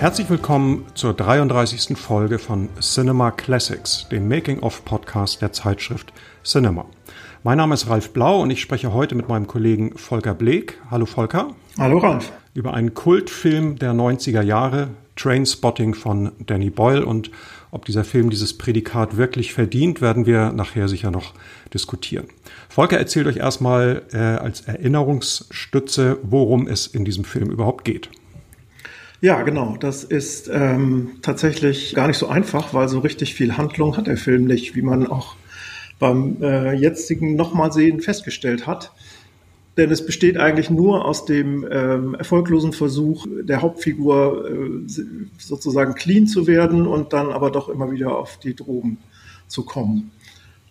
[0.00, 1.98] Herzlich willkommen zur 33.
[1.98, 6.12] Folge von Cinema Classics, dem Making-of-Podcast der Zeitschrift
[6.44, 6.86] Cinema.
[7.42, 10.80] Mein Name ist Ralf Blau und ich spreche heute mit meinem Kollegen Volker Bleek.
[10.88, 11.48] Hallo Volker.
[11.80, 12.30] Hallo Ralf.
[12.54, 17.32] Über einen Kultfilm der 90er Jahre, Trainspotting von Danny Boyle und
[17.72, 21.34] ob dieser Film dieses Prädikat wirklich verdient, werden wir nachher sicher noch
[21.74, 22.28] diskutieren.
[22.68, 28.10] Volker erzählt euch erstmal äh, als Erinnerungsstütze, worum es in diesem Film überhaupt geht.
[29.20, 29.76] Ja, genau.
[29.78, 34.16] Das ist ähm, tatsächlich gar nicht so einfach, weil so richtig viel Handlung hat der
[34.16, 35.34] Film nicht, wie man auch
[35.98, 38.92] beim äh, jetzigen nochmal sehen festgestellt hat.
[39.76, 44.88] Denn es besteht eigentlich nur aus dem ähm, erfolglosen Versuch der Hauptfigur äh,
[45.38, 48.98] sozusagen clean zu werden und dann aber doch immer wieder auf die Drogen
[49.48, 50.12] zu kommen.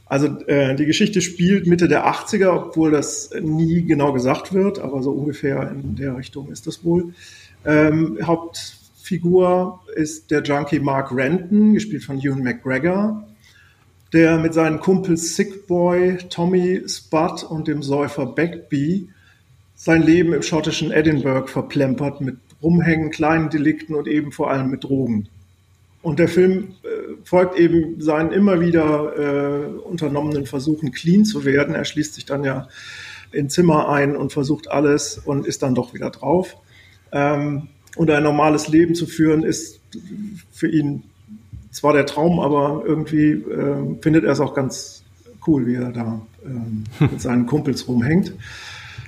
[0.06, 5.04] Also äh, die Geschichte spielt Mitte der 80er, obwohl das nie genau gesagt wird, aber
[5.04, 7.14] so ungefähr in der Richtung ist das wohl.
[7.66, 13.28] Ähm, Hauptfigur ist der Junkie Mark Renton, gespielt von Ewan McGregor,
[14.14, 19.10] der mit seinen Kumpels Sick Boy, Tommy Spud und dem Säufer Beckby
[19.76, 24.84] sein Leben im schottischen Edinburgh verplempert mit Rumhängen, kleinen Delikten und eben vor allem mit
[24.84, 25.30] Drogen.
[26.02, 26.88] Und der Film äh,
[27.24, 31.76] folgt eben seinen immer wieder äh, unternommenen Versuchen, clean zu werden.
[31.76, 32.68] Er schließt sich dann ja
[33.32, 36.58] in Zimmer ein und versucht alles und ist dann doch wieder drauf.
[37.12, 39.80] Ähm, und ein normales Leben zu führen, ist
[40.52, 41.04] für ihn
[41.72, 45.04] zwar der Traum, aber irgendwie äh, findet er es auch ganz
[45.48, 48.34] cool, wie er da äh, mit seinen Kumpels rumhängt.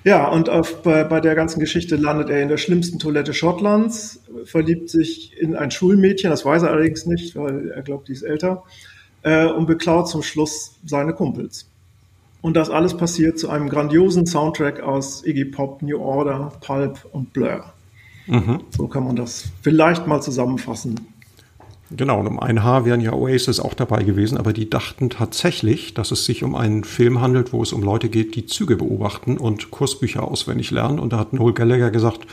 [0.04, 4.22] Ja, und auf, bei, bei der ganzen Geschichte landet er in der schlimmsten Toilette Schottlands,
[4.46, 8.24] verliebt sich in ein Schulmädchen, das weiß er allerdings nicht, weil er glaubt, die ist
[8.24, 8.64] älter,
[9.24, 11.68] äh, und beklaut zum Schluss seine Kumpels.
[12.42, 17.34] Und das alles passiert zu einem grandiosen Soundtrack aus Iggy Pop, New Order, Pulp und
[17.34, 17.66] Blur.
[18.30, 18.62] Mhm.
[18.70, 21.00] So kann man das vielleicht mal zusammenfassen.
[21.92, 25.96] Genau, und um ein Haar wären ja Oasis auch dabei gewesen, aber die dachten tatsächlich,
[25.96, 29.38] dass es sich um einen Film handelt, wo es um Leute geht, die Züge beobachten
[29.38, 31.00] und Kursbücher auswendig lernen.
[31.00, 32.28] Und da hat Noel Gallagher gesagt,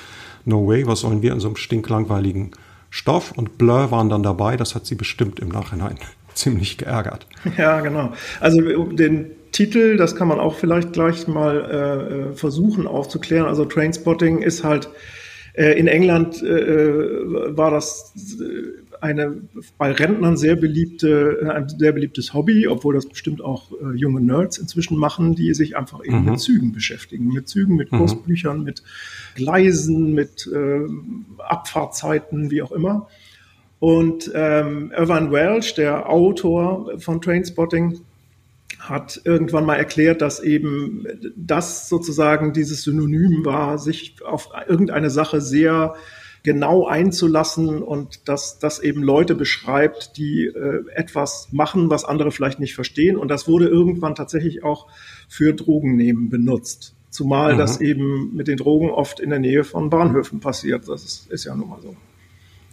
[0.45, 2.51] no way, was sollen wir in so einem stinklangweiligen
[2.91, 3.33] Stoff?
[3.33, 5.97] Und Blur waren dann dabei, das hat sie bestimmt im Nachhinein
[6.34, 7.27] ziemlich geärgert.
[7.57, 8.13] Ja, genau.
[8.41, 13.47] Also den Titel, das kann man auch vielleicht gleich mal äh, versuchen aufzuklären.
[13.47, 14.89] Also Trainspotting ist halt äh,
[15.56, 18.12] in England äh, äh, war das
[19.00, 19.37] eine
[19.78, 24.97] bei Rentnern sehr beliebte, ein sehr beliebtes Hobby, obwohl das bestimmt auch junge Nerds inzwischen
[24.97, 26.31] machen, die sich einfach eben mhm.
[26.31, 27.28] mit Zügen beschäftigen.
[27.28, 27.99] Mit Zügen, mit mhm.
[27.99, 28.83] Kursbüchern, mit
[29.34, 30.81] Gleisen, mit äh,
[31.39, 33.09] Abfahrtzeiten, wie auch immer.
[33.78, 38.00] Und ähm, Irvine Welsh, der Autor von Trainspotting,
[38.79, 45.41] hat irgendwann mal erklärt, dass eben das sozusagen dieses Synonym war, sich auf irgendeine Sache
[45.41, 45.95] sehr
[46.43, 52.61] genau einzulassen und dass das eben Leute beschreibt, die äh, etwas machen, was andere vielleicht
[52.61, 53.17] nicht verstehen.
[53.17, 54.87] Und das wurde irgendwann tatsächlich auch
[55.29, 56.95] für Drogennehmen benutzt.
[57.11, 57.59] Zumal mhm.
[57.59, 60.87] das eben mit den Drogen oft in der Nähe von Bahnhöfen passiert.
[60.87, 61.97] Das ist, ist ja nun mal so.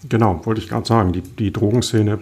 [0.08, 1.12] Genau, wollte ich gerade sagen.
[1.12, 2.20] Die, die Drogenszene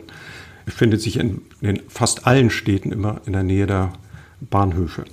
[0.66, 3.94] befindet sich in, in fast allen Städten immer in der Nähe der
[4.39, 5.05] Bahnhöfe.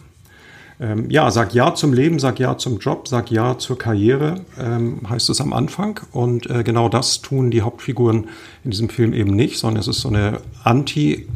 [0.81, 5.01] Ähm, ja, sag Ja zum Leben, sag Ja zum Job, sag Ja zur Karriere, ähm,
[5.09, 6.01] heißt es am Anfang.
[6.13, 8.29] Und äh, genau das tun die Hauptfiguren
[8.65, 11.27] in diesem Film eben nicht, sondern es ist so eine anti-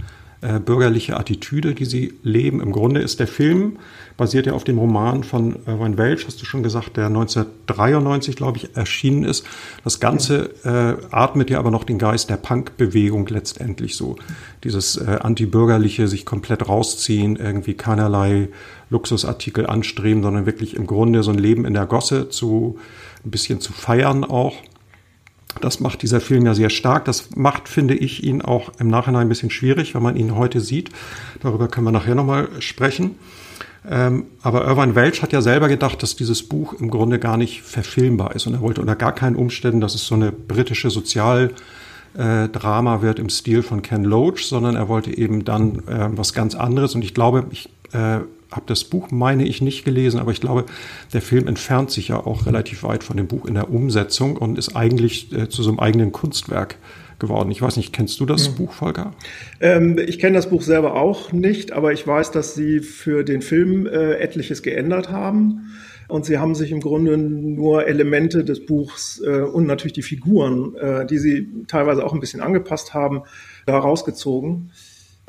[0.42, 2.60] äh, bürgerliche Attitüde, die sie leben.
[2.60, 3.78] Im Grunde ist der Film
[4.16, 8.58] basiert ja auf dem Roman von Irwin Welch, hast du schon gesagt, der 1993, glaube
[8.58, 9.44] ich, erschienen ist.
[9.84, 14.16] Das Ganze äh, atmet ja aber noch den Geist der Punk-Bewegung letztendlich so.
[14.64, 18.48] Dieses äh, antibürgerliche, sich komplett rausziehen, irgendwie keinerlei
[18.91, 22.78] Luxusartikel anstreben, sondern wirklich im Grunde so ein Leben in der Gosse zu
[23.25, 24.54] ein bisschen zu feiern auch.
[25.60, 27.04] Das macht dieser Film ja sehr stark.
[27.04, 30.60] Das macht, finde ich, ihn auch im Nachhinein ein bisschen schwierig, wenn man ihn heute
[30.60, 30.90] sieht.
[31.40, 33.16] Darüber können wir nachher nochmal sprechen.
[33.88, 37.62] Ähm, aber Irvine Welch hat ja selber gedacht, dass dieses Buch im Grunde gar nicht
[37.62, 38.46] verfilmbar ist.
[38.46, 43.19] Und er wollte unter gar keinen Umständen, dass es so eine britische Sozialdrama äh, wird
[43.19, 46.94] im Stil von Ken Loach, sondern er wollte eben dann äh, was ganz anderes.
[46.94, 48.20] Und ich glaube, ich äh,
[48.52, 50.66] habe das Buch, meine ich, nicht gelesen, aber ich glaube,
[51.12, 54.58] der Film entfernt sich ja auch relativ weit von dem Buch in der Umsetzung und
[54.58, 56.76] ist eigentlich äh, zu so einem eigenen Kunstwerk
[57.19, 57.50] geworden.
[57.50, 58.54] Ich weiß nicht, kennst du das mhm.
[58.56, 59.14] Buch, Volker?
[59.60, 63.40] Ähm, ich kenne das Buch selber auch nicht, aber ich weiß, dass sie für den
[63.40, 65.72] Film äh, etliches geändert haben.
[66.08, 70.75] Und sie haben sich im Grunde nur Elemente des Buchs äh, und natürlich die Figuren,
[70.76, 73.22] äh, die sie teilweise auch ein bisschen angepasst haben,
[73.64, 74.72] da rausgezogen.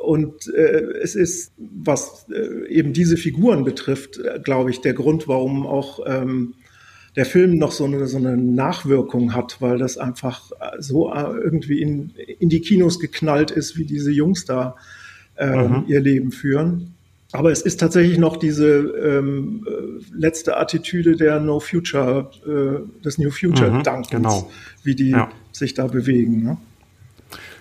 [0.04, 5.28] Und äh, es ist, was äh, eben diese Figuren betrifft, äh, glaube ich, der Grund,
[5.28, 6.56] warum auch ähm,
[7.16, 12.12] der Film noch so eine, so eine Nachwirkung hat, weil das einfach so irgendwie in,
[12.40, 14.76] in die Kinos geknallt ist, wie diese Jungs da
[15.36, 15.84] äh, mhm.
[15.88, 16.96] ihr Leben führen.
[17.32, 23.18] Aber es ist tatsächlich noch diese ähm, äh, letzte Attitüde der No Future, äh, des
[23.18, 24.52] New Future mhm, Dankens, genau.
[24.84, 25.32] wie die ja.
[25.52, 26.44] sich da bewegen.
[26.44, 26.58] Ne?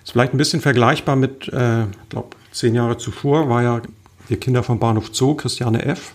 [0.05, 3.83] Ist vielleicht ein bisschen vergleichbar mit, äh, glaube zehn Jahre zuvor war ja
[4.29, 6.13] die Kinder vom Bahnhof Zoo, Christiane F.,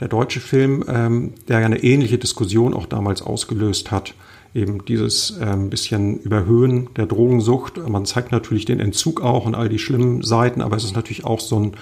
[0.00, 4.14] der deutsche Film, ähm, der ja eine ähnliche Diskussion auch damals ausgelöst hat.
[4.54, 7.76] Eben dieses ähm, bisschen Überhöhen der Drogensucht.
[7.88, 11.24] Man zeigt natürlich den Entzug auch und all die schlimmen Seiten, aber es ist natürlich
[11.24, 11.72] auch so ein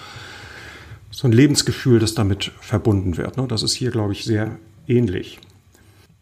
[1.16, 3.38] so ein Lebensgefühl, das damit verbunden wird.
[3.38, 3.46] Ne?
[3.48, 5.38] Das ist hier, glaube ich, sehr ähnlich.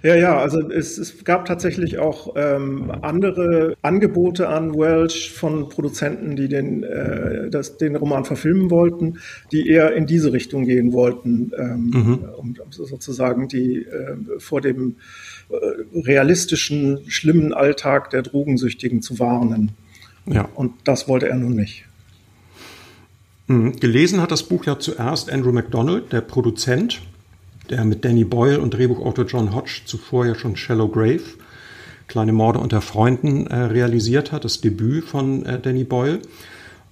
[0.05, 6.37] Ja, ja, also es, es gab tatsächlich auch ähm, andere Angebote an Welsh von Produzenten,
[6.37, 9.17] die den, äh, das, den Roman verfilmen wollten,
[9.51, 12.19] die eher in diese Richtung gehen wollten, ähm, mhm.
[12.37, 14.97] um, um sozusagen die äh, vor dem
[15.49, 15.55] äh,
[15.99, 19.73] realistischen, schlimmen Alltag der Drogensüchtigen zu warnen.
[20.27, 20.51] Ja.
[20.55, 21.87] Und das wollte er nun nicht.
[23.47, 23.77] Mhm.
[23.81, 27.01] Gelesen hat das Buch ja zuerst Andrew MacDonald, der Produzent,
[27.71, 31.23] der mit Danny Boyle und Drehbuchautor John Hodge zuvor ja schon Shallow Grave,
[32.07, 36.21] Kleine Morde unter Freunden, äh, realisiert hat, das Debüt von äh, Danny Boyle.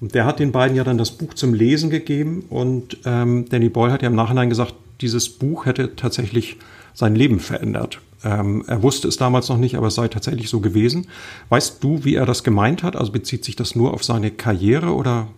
[0.00, 3.68] Und der hat den beiden ja dann das Buch zum Lesen gegeben und ähm, Danny
[3.68, 6.56] Boyle hat ja im Nachhinein gesagt, dieses Buch hätte tatsächlich
[6.94, 8.00] sein Leben verändert.
[8.24, 11.06] Ähm, er wusste es damals noch nicht, aber es sei tatsächlich so gewesen.
[11.48, 12.96] Weißt du, wie er das gemeint hat?
[12.96, 15.28] Also bezieht sich das nur auf seine Karriere oder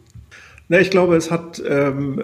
[0.69, 2.23] Ne, ich glaube, es hat ähm,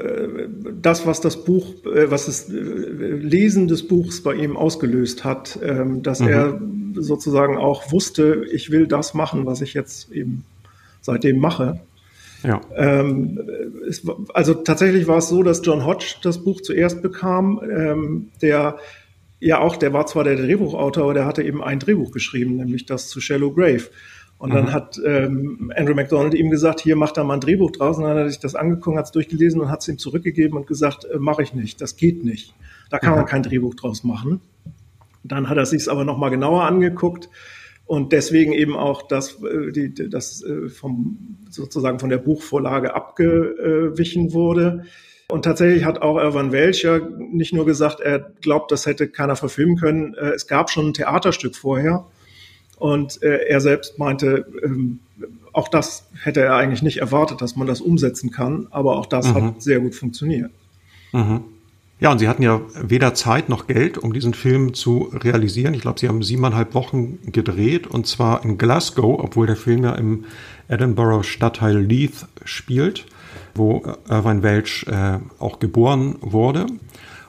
[0.80, 5.58] das, was das Buch, äh, was das äh, Lesen des Buchs bei ihm ausgelöst hat,
[5.62, 6.28] ähm, dass mhm.
[6.28, 6.60] er
[6.94, 10.44] sozusagen auch wusste, ich will das machen, was ich jetzt eben
[11.02, 11.80] seitdem mache.
[12.42, 12.62] Ja.
[12.74, 13.38] Ähm,
[13.86, 14.02] es,
[14.32, 18.78] also tatsächlich war es so, dass John Hodge das Buch zuerst bekam, ähm, der
[19.40, 22.86] ja auch, der war zwar der Drehbuchautor, aber der hatte eben ein Drehbuch geschrieben, nämlich
[22.86, 23.84] das zu Shallow Grave.
[24.40, 24.72] Und dann mhm.
[24.72, 27.98] hat ähm, Andrew McDonald ihm gesagt, hier macht da mal ein Drehbuch draus.
[27.98, 30.56] Und dann hat er sich das angeguckt, hat es durchgelesen und hat es ihm zurückgegeben
[30.56, 32.54] und gesagt, äh, mache ich nicht, das geht nicht.
[32.88, 33.16] Da kann mhm.
[33.16, 34.40] man kein Drehbuch draus machen.
[35.22, 37.28] Dann hat er sich es aber nochmal genauer angeguckt
[37.84, 44.32] und deswegen eben auch das, äh, die, das äh, vom, sozusagen von der Buchvorlage abgewichen
[44.32, 44.84] wurde.
[45.28, 49.36] Und tatsächlich hat auch Irvan Welch ja nicht nur gesagt, er glaubt, das hätte keiner
[49.36, 50.14] verfilmen können.
[50.14, 52.06] Äh, es gab schon ein Theaterstück vorher
[52.80, 54.98] und äh, er selbst meinte, ähm,
[55.52, 59.28] auch das hätte er eigentlich nicht erwartet, dass man das umsetzen kann, aber auch das
[59.28, 59.34] mhm.
[59.34, 60.50] hat sehr gut funktioniert.
[61.12, 61.44] Mhm.
[62.00, 65.74] Ja, und Sie hatten ja weder Zeit noch Geld, um diesen Film zu realisieren.
[65.74, 69.94] Ich glaube, Sie haben siebeneinhalb Wochen gedreht und zwar in Glasgow, obwohl der Film ja
[69.96, 70.24] im
[70.68, 73.04] Edinburgh Stadtteil Leith spielt,
[73.54, 76.64] wo Irvine Welch äh, auch geboren wurde.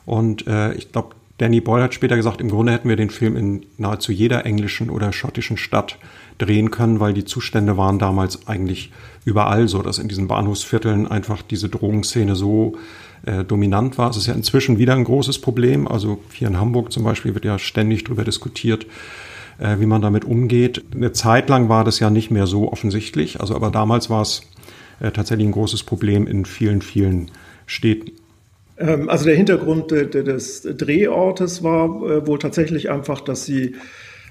[0.06, 3.35] Und äh, ich glaube, Danny Boyle hat später gesagt, im Grunde hätten wir den Film
[3.35, 5.97] in nahezu jeder englischen oder schottischen Stadt
[6.38, 8.91] drehen können, weil die Zustände waren damals eigentlich
[9.25, 12.77] überall so, dass in diesen Bahnhofsvierteln einfach diese Drogenszene so
[13.25, 14.11] äh, dominant war.
[14.11, 15.88] Es ist ja inzwischen wieder ein großes Problem.
[15.88, 18.85] Also hier in Hamburg zum Beispiel wird ja ständig darüber diskutiert,
[19.57, 20.83] äh, wie man damit umgeht.
[20.93, 23.41] Eine Zeit lang war das ja nicht mehr so offensichtlich.
[23.41, 24.43] Also aber damals war es
[25.00, 27.31] äh, tatsächlich ein großes Problem in vielen, vielen
[27.65, 28.12] Städten.
[28.81, 33.75] Ähm, also der Hintergrund des Drehortes war äh, wohl tatsächlich einfach, dass sie,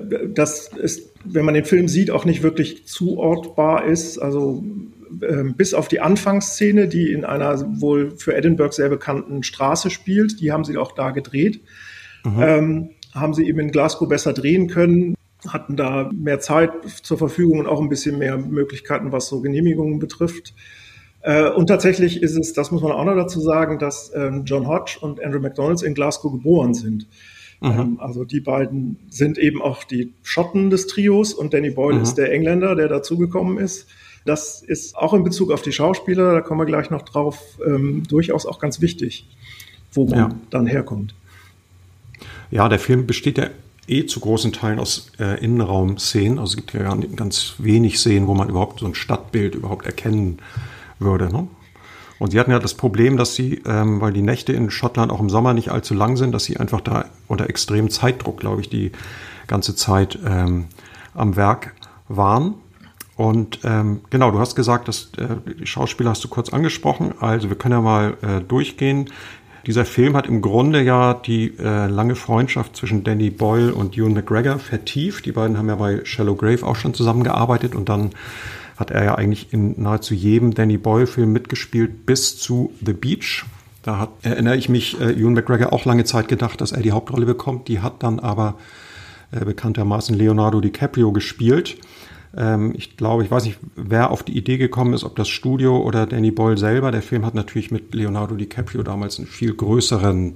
[0.00, 4.19] dass es, wenn man den Film sieht, auch nicht wirklich zuortbar ist.
[4.19, 4.64] Also
[5.23, 10.40] ähm, bis auf die Anfangsszene, die in einer wohl für Edinburgh sehr bekannten Straße spielt,
[10.40, 11.61] die haben sie auch da gedreht.
[12.25, 12.42] Mhm.
[12.42, 15.16] Ähm, haben sie eben in Glasgow besser drehen können,
[15.49, 16.71] hatten da mehr Zeit
[17.02, 20.54] zur Verfügung und auch ein bisschen mehr Möglichkeiten, was so Genehmigungen betrifft.
[21.23, 24.67] Äh, und tatsächlich ist es, das muss man auch noch dazu sagen, dass ähm, John
[24.67, 27.07] Hodge und Andrew McDonalds in Glasgow geboren sind.
[27.61, 27.71] Mhm.
[27.71, 32.03] Ähm, also die beiden sind eben auch die Schotten des Trios und Danny Boyle mhm.
[32.03, 33.87] ist der Engländer, der dazugekommen ist.
[34.25, 38.03] Das ist auch in Bezug auf die Schauspieler, da kommen wir gleich noch drauf, ähm,
[38.09, 39.27] durchaus auch ganz wichtig,
[39.93, 40.29] wo man ja.
[40.50, 41.15] dann herkommt.
[42.50, 43.49] Ja, der Film besteht ja
[43.89, 46.39] eh zu großen Teilen aus äh, Innenraumszenen.
[46.39, 50.39] Also es gibt ja ganz wenig Szenen, wo man überhaupt so ein Stadtbild überhaupt erkennen
[50.39, 50.47] kann
[51.00, 51.33] würde.
[51.33, 51.49] Ne?
[52.19, 55.21] Und sie hatten ja das Problem, dass sie, ähm, weil die Nächte in Schottland auch
[55.21, 58.69] im Sommer nicht allzu lang sind, dass sie einfach da unter extremem Zeitdruck, glaube ich,
[58.69, 58.92] die
[59.47, 60.66] ganze Zeit ähm,
[61.14, 61.75] am Werk
[62.09, 62.54] waren.
[63.16, 67.14] Und ähm, genau, du hast gesagt, dass äh, die Schauspieler hast du kurz angesprochen.
[67.21, 69.11] Also wir können ja mal äh, durchgehen.
[69.66, 74.14] Dieser Film hat im Grunde ja die äh, lange Freundschaft zwischen Danny Boyle und Ewan
[74.14, 75.26] McGregor vertieft.
[75.26, 78.11] Die beiden haben ja bei Shallow Grave auch schon zusammengearbeitet und dann
[78.81, 83.45] hat er ja eigentlich in nahezu jedem Danny Boyle-Film mitgespielt, bis zu The Beach.
[83.83, 86.93] Da hat, erinnere ich mich, äh, Ewan McGregor auch lange Zeit gedacht, dass er die
[86.93, 87.69] Hauptrolle bekommt.
[87.69, 88.57] Die hat dann aber
[89.33, 91.77] äh, bekanntermaßen Leonardo DiCaprio gespielt.
[92.35, 95.79] Ähm, ich glaube, ich weiß nicht, wer auf die Idee gekommen ist, ob das Studio
[95.79, 96.91] oder Danny Boyle selber.
[96.91, 100.35] Der Film hat natürlich mit Leonardo DiCaprio damals einen viel größeren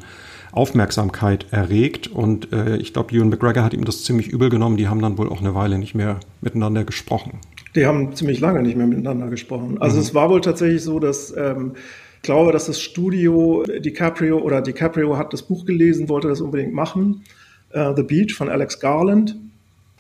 [0.52, 4.76] Aufmerksamkeit erregt und äh, ich glaube, Ewan McGregor hat ihm das ziemlich übel genommen.
[4.76, 7.40] Die haben dann wohl auch eine Weile nicht mehr miteinander gesprochen.
[7.74, 9.78] Die haben ziemlich lange nicht mehr miteinander gesprochen.
[9.80, 10.02] Also mhm.
[10.02, 11.72] es war wohl tatsächlich so, dass ähm,
[12.16, 16.72] ich glaube, dass das Studio DiCaprio oder DiCaprio hat das Buch gelesen, wollte das unbedingt
[16.72, 17.24] machen.
[17.74, 19.36] Uh, The Beach von Alex Garland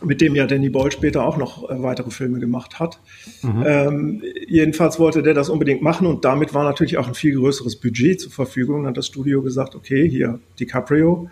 [0.02, 3.00] mit dem ja Danny Boyle später auch noch äh, weitere Filme gemacht hat.
[3.42, 3.64] Mhm.
[3.66, 7.76] Ähm, jedenfalls wollte der das unbedingt machen und damit war natürlich auch ein viel größeres
[7.76, 8.82] Budget zur Verfügung.
[8.82, 11.28] Dann hat das Studio gesagt, okay, hier DiCaprio,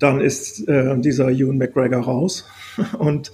[0.00, 2.48] dann ist äh, dieser Ewan McGregor raus.
[2.98, 3.30] Und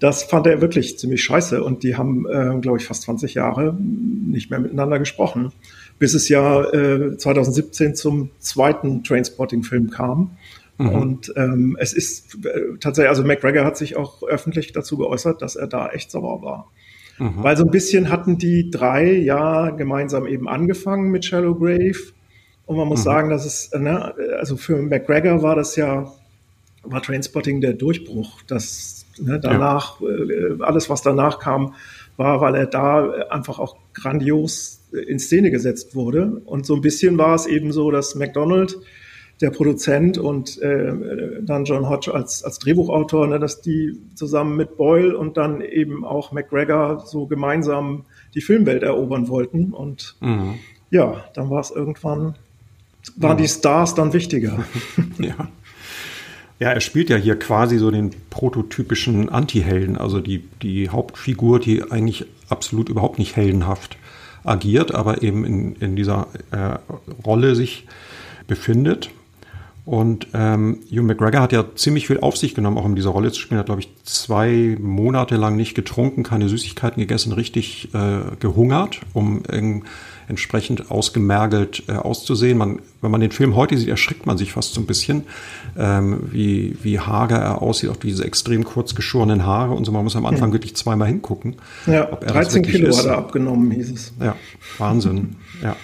[0.00, 1.62] das fand er wirklich ziemlich scheiße.
[1.62, 5.52] Und die haben, äh, glaube ich, fast 20 Jahre nicht mehr miteinander gesprochen,
[6.00, 10.32] bis es ja äh, 2017 zum zweiten Trainspotting-Film kam
[10.78, 10.88] Mhm.
[10.88, 15.56] Und ähm, es ist äh, tatsächlich, also McGregor hat sich auch öffentlich dazu geäußert, dass
[15.56, 16.70] er da echt sauer war.
[17.18, 17.42] Mhm.
[17.42, 22.12] Weil so ein bisschen hatten die drei ja gemeinsam eben angefangen mit Shallow Grave.
[22.66, 23.04] Und man muss mhm.
[23.04, 26.12] sagen, dass es, ne, also für McGregor war das ja,
[26.82, 28.42] war Trainspotting der Durchbruch.
[28.46, 30.08] Das ne, danach, ja.
[30.08, 31.74] äh, alles was danach kam,
[32.16, 36.40] war, weil er da einfach auch grandios in Szene gesetzt wurde.
[36.44, 38.78] Und so ein bisschen war es eben so, dass McDonald
[39.40, 44.76] der Produzent und äh, dann John Hodge als, als Drehbuchautor, ne, dass die zusammen mit
[44.76, 49.72] Boyle und dann eben auch McGregor so gemeinsam die Filmwelt erobern wollten.
[49.72, 50.54] Und mhm.
[50.90, 52.36] ja, dann war es irgendwann,
[53.16, 53.42] waren mhm.
[53.42, 54.64] die Stars dann wichtiger.
[55.18, 55.48] ja.
[56.58, 61.90] Ja, er spielt ja hier quasi so den prototypischen Anti-Helden, also die, die Hauptfigur, die
[61.90, 63.98] eigentlich absolut überhaupt nicht heldenhaft
[64.42, 66.78] agiert, aber eben in, in dieser äh,
[67.26, 67.86] Rolle sich
[68.46, 69.10] befindet.
[69.86, 73.30] Und ähm, Hugh McGregor hat ja ziemlich viel auf sich genommen, auch um diese Rolle
[73.30, 73.58] zu spielen.
[73.58, 79.00] Er hat, glaube ich, zwei Monate lang nicht getrunken, keine Süßigkeiten gegessen, richtig äh, gehungert,
[79.12, 79.42] um
[80.28, 82.58] entsprechend ausgemergelt äh, auszusehen.
[82.58, 85.22] Man, wenn man den Film heute sieht, erschrickt man sich fast so ein bisschen,
[85.78, 89.92] ähm, wie, wie hager er aussieht, auch diese extrem kurz geschorenen Haare und so.
[89.92, 90.54] Man muss am Anfang ja.
[90.54, 91.56] wirklich zweimal hingucken.
[91.86, 92.98] Ja, 13 Kilo ist.
[92.98, 94.12] hat er abgenommen, hieß es.
[94.20, 94.34] Ja,
[94.78, 95.36] Wahnsinn.
[95.62, 95.76] ja.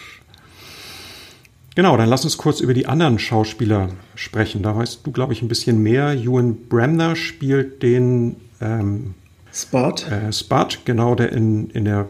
[1.75, 4.63] Genau, dann lass uns kurz über die anderen Schauspieler sprechen.
[4.63, 6.13] Da weißt du, glaube ich, ein bisschen mehr.
[6.13, 9.15] Ewan Bremner spielt den ähm,
[9.53, 9.95] Spot.
[10.11, 12.09] Äh, Spot, genau, der in, in der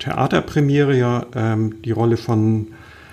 [0.00, 2.68] Theaterpremiere ja ähm, die Rolle von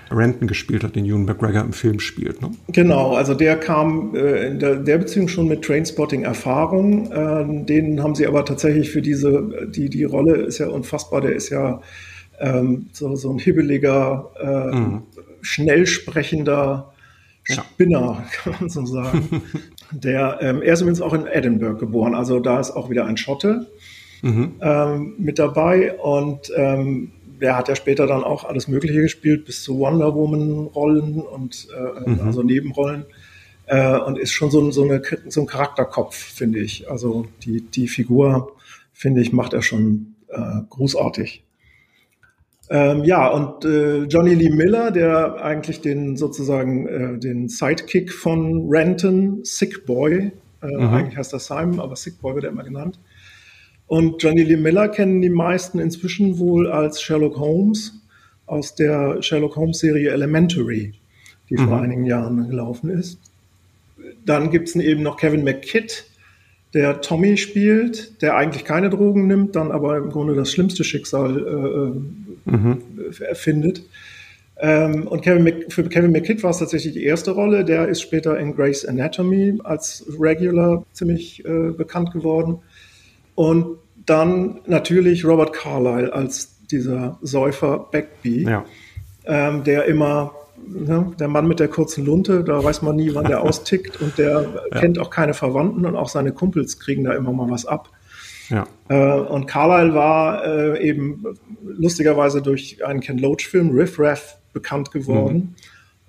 [0.09, 2.41] Renton gespielt hat, den Ewan McGregor im Film spielt.
[2.41, 2.51] Ne?
[2.69, 7.11] Genau, also der kam äh, in der, der, Beziehung schon mit Trainspotting-Erfahrung.
[7.11, 11.33] Äh, den haben sie aber tatsächlich für diese, die, die Rolle ist ja unfassbar, der
[11.33, 11.79] ist ja
[12.39, 15.03] ähm, so, so ein hibbeliger, äh, mhm
[15.41, 16.93] schnell sprechender
[17.43, 19.41] Spinner, kann man so sagen.
[19.91, 23.17] Der, ähm, er ist übrigens auch in Edinburgh geboren, also da ist auch wieder ein
[23.17, 23.67] Schotte
[24.21, 24.53] mhm.
[24.61, 29.63] ähm, mit dabei und ähm, der hat ja später dann auch alles Mögliche gespielt, bis
[29.63, 32.21] zu Wonder Woman-Rollen und äh, mhm.
[32.21, 33.05] also Nebenrollen.
[33.65, 36.89] Äh, und ist schon so, so, eine, so ein Charakterkopf, finde ich.
[36.89, 38.55] Also die, die Figur,
[38.93, 41.43] finde ich, macht er schon äh, großartig.
[42.73, 48.69] Ähm, ja, und äh, Johnny Lee Miller, der eigentlich den sozusagen äh, den Sidekick von
[48.69, 50.87] Renton, Sick Boy, äh, mhm.
[50.87, 52.97] eigentlich heißt er Simon, aber Sick Boy wird er immer genannt.
[53.87, 57.93] Und Johnny Lee Miller kennen die meisten inzwischen wohl als Sherlock Holmes
[58.45, 60.93] aus der Sherlock Holmes Serie Elementary,
[61.49, 61.67] die mhm.
[61.67, 63.19] vor einigen Jahren gelaufen ist.
[64.25, 66.05] Dann gibt es eben noch Kevin McKidd,
[66.73, 71.37] der Tommy spielt, der eigentlich keine Drogen nimmt, dann aber im Grunde das schlimmste Schicksal
[72.45, 72.81] äh, mhm.
[73.19, 73.83] erfindet.
[74.57, 77.65] Ähm, und Kevin Mc, für Kevin McKidd war es tatsächlich die erste Rolle.
[77.65, 82.59] Der ist später in Grey's Anatomy als Regular ziemlich äh, bekannt geworden.
[83.35, 88.65] Und dann natürlich Robert Carlyle als dieser Säufer Backby, ja.
[89.25, 90.33] ähm, der immer
[90.67, 94.17] ne, der Mann mit der kurzen Lunte, da weiß man nie, wann der austickt und
[94.17, 94.79] der ja.
[94.79, 97.89] kennt auch keine Verwandten und auch seine Kumpels kriegen da immer mal was ab.
[98.49, 98.67] Ja.
[98.89, 101.23] Äh, und Carlyle war äh, eben
[101.63, 105.35] lustigerweise durch einen Ken Loach-Film, Riff Raff, bekannt geworden.
[105.35, 105.55] Mhm.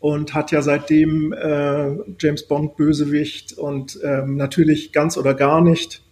[0.00, 6.02] Und hat ja seitdem äh, James Bond Bösewicht und ähm, natürlich ganz oder gar nicht.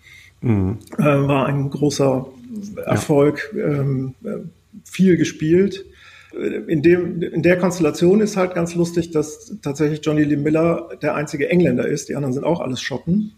[0.42, 0.78] Mhm.
[0.97, 2.28] Äh, war ein großer
[2.87, 3.64] Erfolg, ja.
[3.64, 4.37] ähm, äh,
[4.85, 5.85] viel gespielt
[6.40, 11.14] in, dem, in der Konstellation ist halt ganz lustig, dass tatsächlich Johnny Lee Miller der
[11.14, 12.09] einzige Engländer ist.
[12.09, 13.32] Die anderen sind auch alles Schotten.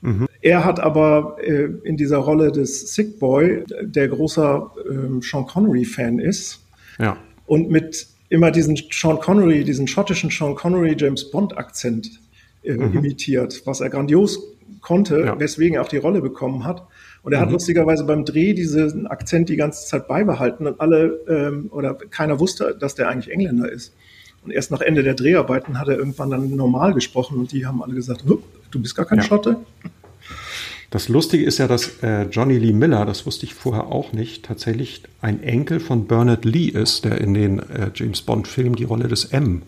[0.00, 0.28] Mhm.
[0.40, 6.20] Er hat aber äh, in dieser Rolle des Sick Boy, der großer äh, Sean Connery-Fan
[6.20, 6.60] ist.
[6.98, 7.16] Ja.
[7.46, 12.20] Und mit immer diesen Sean Connery, diesen schottischen Sean Connery James Bond Akzent
[12.62, 12.98] äh, mhm.
[12.98, 14.40] imitiert, was er grandios
[14.80, 15.40] konnte, ja.
[15.40, 16.86] weswegen er auch die Rolle bekommen hat.
[17.28, 17.44] Und er mhm.
[17.44, 22.40] hat lustigerweise beim Dreh diesen Akzent die ganze Zeit beibehalten und alle ähm, oder keiner
[22.40, 23.94] wusste, dass der eigentlich Engländer ist.
[24.42, 27.82] Und erst nach Ende der Dreharbeiten hat er irgendwann dann normal gesprochen und die haben
[27.82, 29.24] alle gesagt, du bist gar kein ja.
[29.24, 29.56] Schotte.
[30.88, 34.46] Das Lustige ist ja, dass äh, Johnny Lee Miller, das wusste ich vorher auch nicht,
[34.46, 39.06] tatsächlich ein Enkel von Bernard Lee ist, der in den äh, James Bond-Filmen die Rolle
[39.06, 39.64] des M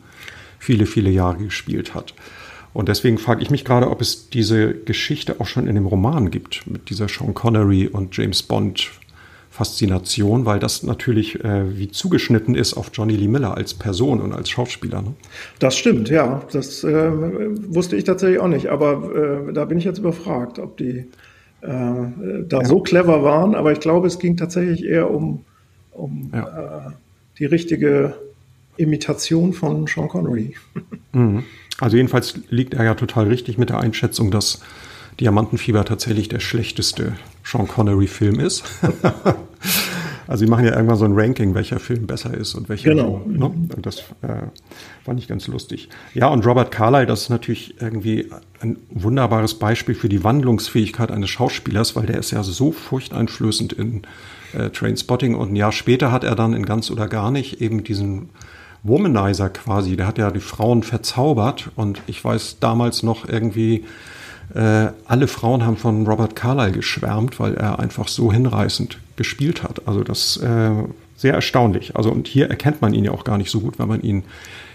[0.59, 2.15] viele, viele Jahre gespielt hat.
[2.73, 6.31] Und deswegen frage ich mich gerade, ob es diese Geschichte auch schon in dem Roman
[6.31, 8.91] gibt, mit dieser Sean Connery und James Bond
[9.51, 14.33] Faszination, weil das natürlich äh, wie zugeschnitten ist auf Johnny Lee Miller als Person und
[14.33, 15.03] als Schauspieler.
[15.03, 15.15] Ne?
[15.59, 16.43] Das stimmt, ja.
[16.53, 17.11] Das äh,
[17.69, 21.07] wusste ich tatsächlich auch nicht, aber äh, da bin ich jetzt überfragt, ob die äh,
[21.63, 22.65] da ja.
[22.65, 23.57] so clever waren.
[23.57, 25.45] Aber ich glaube, es ging tatsächlich eher um,
[25.91, 26.87] um ja.
[26.87, 26.91] Äh,
[27.41, 28.15] die richtige
[28.77, 30.55] Imitation von Sean Connery.
[31.13, 31.43] Mhm.
[31.81, 34.61] Also jedenfalls liegt er ja total richtig mit der Einschätzung, dass
[35.19, 38.65] Diamantenfieber tatsächlich der schlechteste Sean Connery-Film ist.
[40.27, 42.91] also sie machen ja irgendwann so ein Ranking, welcher Film besser ist und welcher.
[42.91, 43.23] Genau.
[43.27, 43.47] Ne?
[43.47, 44.47] Und das äh,
[45.05, 45.89] fand ich ganz lustig.
[46.15, 51.31] Ja, und Robert Carlyle, das ist natürlich irgendwie ein wunderbares Beispiel für die Wandlungsfähigkeit eines
[51.31, 54.03] Schauspielers, weil der ist ja so furchteinflößend in
[54.53, 57.85] äh, Trainspotting und ein Jahr später hat er dann in Ganz oder Gar nicht eben
[57.85, 58.31] diesen
[58.83, 63.85] Womanizer quasi, der hat ja die Frauen verzaubert und ich weiß damals noch irgendwie,
[64.55, 69.87] äh, alle Frauen haben von Robert Carlyle geschwärmt, weil er einfach so hinreißend gespielt hat.
[69.87, 70.71] Also das äh,
[71.17, 71.97] sehr erstaunlich.
[71.97, 74.25] Also und hier erkennt man ihn ja auch gar nicht so gut, weil man ihn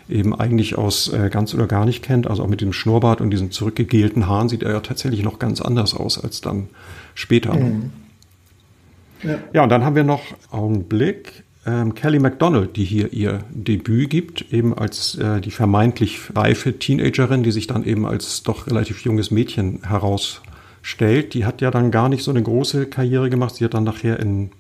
[0.08, 2.28] eben eigentlich aus äh, ganz oder gar nicht kennt.
[2.28, 5.62] Also auch mit dem Schnurrbart und diesen zurückgegelten Haaren sieht er ja tatsächlich noch ganz
[5.62, 6.70] anders aus als dann
[7.16, 7.56] später.
[7.56, 7.92] Mhm.
[9.24, 9.40] Ja.
[9.54, 10.22] ja, und dann haben wir noch
[10.52, 16.78] Augenblick ähm, Kelly MacDonald, die hier ihr Debüt gibt, eben als äh, die vermeintlich reife
[16.78, 21.34] Teenagerin, die sich dann eben als doch relativ junges Mädchen herausstellt.
[21.34, 23.56] Die hat ja dann gar nicht so eine große Karriere gemacht.
[23.56, 24.52] Sie hat dann nachher in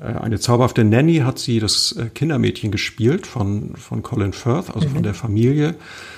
[0.00, 4.88] äh, eine zauberhafte Nanny hat sie das äh, Kindermädchen gespielt von, von Colin Firth, also
[4.88, 4.94] mhm.
[4.94, 5.76] von der Familie.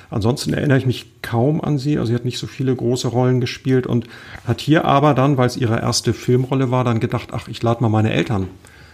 [0.09, 1.99] Ansonsten erinnere ich mich kaum an sie.
[1.99, 4.07] Also sie hat nicht so viele große Rollen gespielt und
[4.47, 7.83] hat hier aber dann, weil es ihre erste Filmrolle war, dann gedacht, ach, ich lade
[7.83, 8.49] mal meine Eltern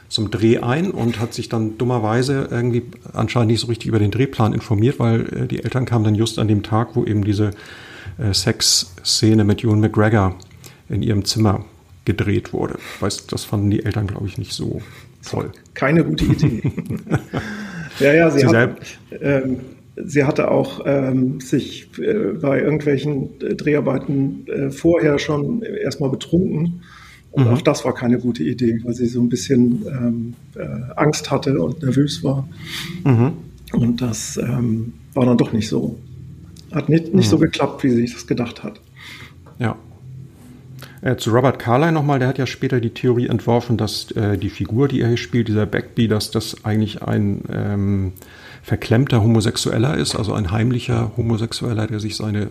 [0.08, 4.10] zum Dreh ein und hat sich dann dummerweise irgendwie anscheinend nicht so richtig über den
[4.10, 7.50] Drehplan informiert, weil äh, die Eltern kamen dann just an dem Tag, wo eben diese
[8.18, 10.34] äh, Sexszene mit Ewan McGregor
[10.88, 11.64] in ihrem Zimmer
[12.04, 12.78] gedreht wurde.
[13.00, 14.80] Weiß, das fanden die Eltern, glaube ich, nicht so
[15.28, 15.50] toll.
[15.74, 16.62] Keine gute Idee.
[18.00, 18.78] ja, ja, sie, sie, hat,
[19.20, 19.60] ähm,
[19.96, 26.82] sie hatte auch ähm, sich äh, bei irgendwelchen Dreharbeiten äh, vorher schon erstmal betrunken
[27.30, 27.50] und mhm.
[27.50, 31.60] auch das war keine gute Idee, weil sie so ein bisschen ähm, äh, Angst hatte
[31.60, 32.48] und nervös war.
[33.04, 33.32] Mhm.
[33.72, 35.98] Und das ähm, war dann doch nicht so.
[36.72, 37.30] Hat nicht, nicht mhm.
[37.30, 38.80] so geklappt, wie sie sich das gedacht hat.
[39.58, 39.76] Ja.
[41.00, 44.50] Äh, zu Robert Carlyle nochmal, der hat ja später die Theorie entworfen, dass äh, die
[44.50, 48.12] Figur, die er hier spielt, dieser Backby, dass das eigentlich ein ähm,
[48.62, 52.48] verklemmter Homosexueller ist, also ein heimlicher Homosexueller, der sich seine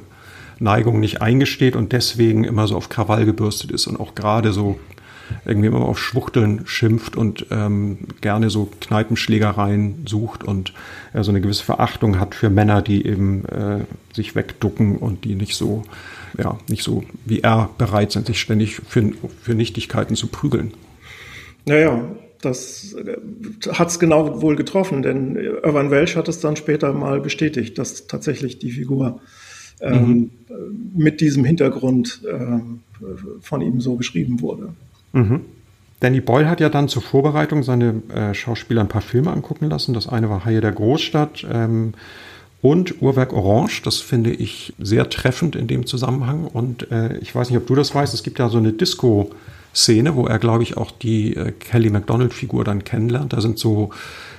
[0.59, 4.79] Neigung nicht eingesteht und deswegen immer so auf Krawall gebürstet ist und auch gerade so
[5.45, 10.73] irgendwie immer auf Schwuchteln schimpft und ähm, gerne so Kneipenschlägereien sucht und
[11.13, 13.79] äh, so eine gewisse Verachtung hat für Männer, die eben äh,
[14.13, 15.83] sich wegducken und die nicht so,
[16.37, 20.73] ja, nicht so wie er bereit sind, sich ständig für, für Nichtigkeiten zu prügeln.
[21.65, 22.01] Naja,
[22.41, 23.17] das äh,
[23.71, 28.07] hat es genau wohl getroffen, denn Irvan Welsh hat es dann später mal bestätigt, dass
[28.07, 29.21] tatsächlich die Figur
[29.81, 30.31] mhm.
[30.95, 32.59] mit diesem Hintergrund äh,
[33.41, 34.69] von ihm so geschrieben wurde.
[35.13, 35.41] Mhm.
[35.99, 39.93] Danny Boyle hat ja dann zur Vorbereitung seine äh, Schauspieler ein paar Filme angucken lassen.
[39.93, 41.93] Das eine war Haie der Großstadt ähm,
[42.61, 43.81] und Uhrwerk Orange.
[43.83, 46.45] Das finde ich sehr treffend in dem Zusammenhang.
[46.45, 50.15] Und äh, ich weiß nicht, ob du das weißt, es gibt ja so eine Disco-Szene,
[50.15, 53.33] wo er, glaube ich, auch die äh, Kelly MacDonald-Figur dann kennenlernt.
[53.33, 53.89] Da sind so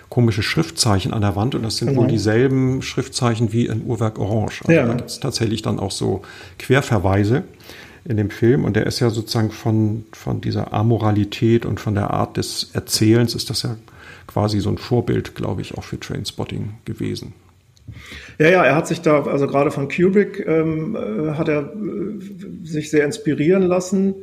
[0.09, 2.03] komische Schriftzeichen an der Wand und das sind genau.
[2.03, 4.63] wohl dieselben Schriftzeichen wie in Uhrwerk Orange.
[4.63, 4.87] Also ja.
[4.87, 6.23] da gibt es tatsächlich dann auch so
[6.59, 7.45] Querverweise
[8.05, 12.11] in dem Film und der ist ja sozusagen von, von dieser Amoralität und von der
[12.11, 13.77] Art des Erzählens ist das ja
[14.27, 17.35] quasi so ein Vorbild, glaube ich, auch für Trainspotting gewesen.
[18.39, 22.67] Ja, ja, er hat sich da, also gerade von Kubrick ähm, äh, hat er äh,
[22.67, 24.15] sich sehr inspirieren lassen.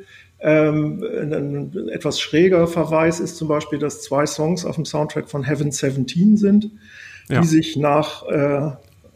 [0.47, 5.43] Ähm, ein, etwas schräger Verweis ist zum Beispiel, dass zwei Songs auf dem Soundtrack von
[5.43, 6.69] Heaven 17 sind,
[7.27, 7.41] ja.
[7.41, 8.69] die sich nach äh,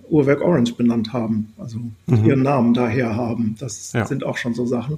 [0.09, 2.25] Uhrwerk Orange benannt haben, also mhm.
[2.25, 3.55] ihren Namen daher haben.
[3.59, 4.07] Das ja.
[4.07, 4.97] sind auch schon so Sachen.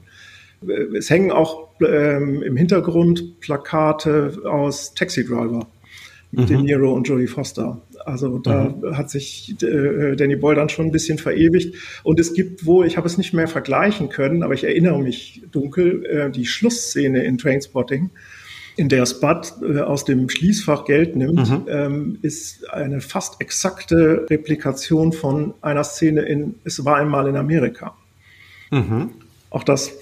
[0.96, 5.68] Es hängen auch ähm, im Hintergrund Plakate aus Taxi Driver
[6.32, 6.48] mit mhm.
[6.48, 7.82] De Niro und Jodie Foster.
[8.06, 8.98] Also da mhm.
[8.98, 11.76] hat sich äh, Danny Boyle dann schon ein bisschen verewigt.
[12.04, 15.44] Und es gibt wohl, ich habe es nicht mehr vergleichen können, aber ich erinnere mich
[15.52, 18.10] dunkel, äh, die Schlussszene in Trainspotting,
[18.76, 21.66] in der Spud äh, aus dem Schließfach Geld nimmt, mhm.
[21.68, 27.96] ähm, ist eine fast exakte Replikation von einer Szene in Es war einmal in Amerika.
[28.72, 29.12] Mhm.
[29.50, 29.94] Auch das äh,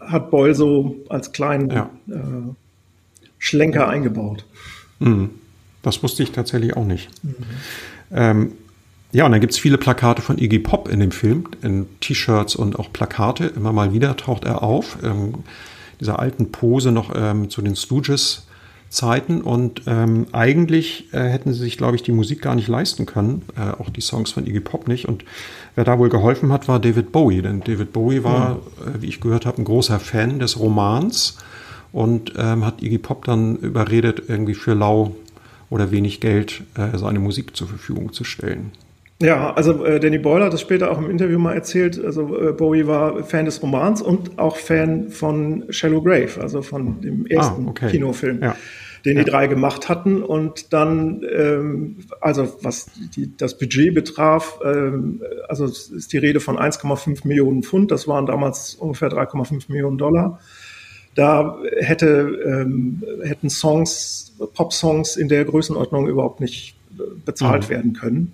[0.00, 1.90] hat Boyle so als kleinen ja.
[2.08, 2.14] äh,
[3.38, 4.44] Schlenker eingebaut.
[4.98, 5.30] Mhm.
[5.88, 7.08] Das wusste ich tatsächlich auch nicht.
[7.22, 7.34] Mhm.
[8.12, 8.52] Ähm,
[9.10, 12.56] ja, und dann gibt es viele Plakate von Iggy Pop in dem Film, in T-Shirts
[12.56, 13.46] und auch Plakate.
[13.46, 14.98] Immer mal wieder taucht er auf.
[15.02, 15.34] Ähm,
[15.98, 18.44] dieser alten Pose noch ähm, zu den Stooges.
[18.90, 23.04] Zeiten und ähm, eigentlich äh, hätten sie sich, glaube ich, die Musik gar nicht leisten
[23.04, 25.06] können, äh, auch die Songs von Iggy Pop nicht.
[25.06, 25.24] Und
[25.74, 28.58] wer da wohl geholfen hat, war David Bowie, denn David Bowie war, mhm.
[28.96, 31.36] äh, wie ich gehört habe, ein großer Fan des Romans
[31.92, 35.14] und ähm, hat Iggy Pop dann überredet, irgendwie für lau
[35.70, 38.72] oder wenig Geld äh, seine Musik zur Verfügung zu stellen.
[39.20, 42.02] Ja, also äh, Danny Boyle hat das später auch im Interview mal erzählt.
[42.02, 47.00] Also äh, Bowie war Fan des Romans und auch Fan von Shallow Grave, also von
[47.00, 47.90] dem ah, ersten ah, okay.
[47.90, 48.42] Kinofilm.
[48.42, 48.56] Ja
[49.04, 50.22] den die drei gemacht hatten.
[50.22, 56.58] Und dann, ähm, also was die, das Budget betraf, ähm, also ist die Rede von
[56.58, 60.40] 1,5 Millionen Pfund, das waren damals ungefähr 3,5 Millionen Dollar.
[61.18, 67.68] Da hätte, ähm, hätten Songs, Pop-Songs in der Größenordnung überhaupt nicht äh, bezahlt mhm.
[67.70, 68.32] werden können.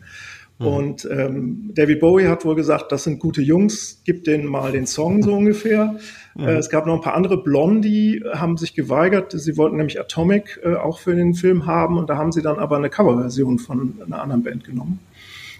[0.58, 0.66] Mhm.
[0.66, 4.86] Und ähm, David Bowie hat wohl gesagt, das sind gute Jungs, gib denen mal den
[4.86, 5.96] Song so ungefähr.
[6.34, 6.44] Mhm.
[6.44, 9.32] Äh, es gab noch ein paar andere Blondie, haben sich geweigert.
[9.32, 12.58] Sie wollten nämlich Atomic äh, auch für den Film haben und da haben sie dann
[12.58, 14.98] aber eine Coverversion von einer anderen Band genommen.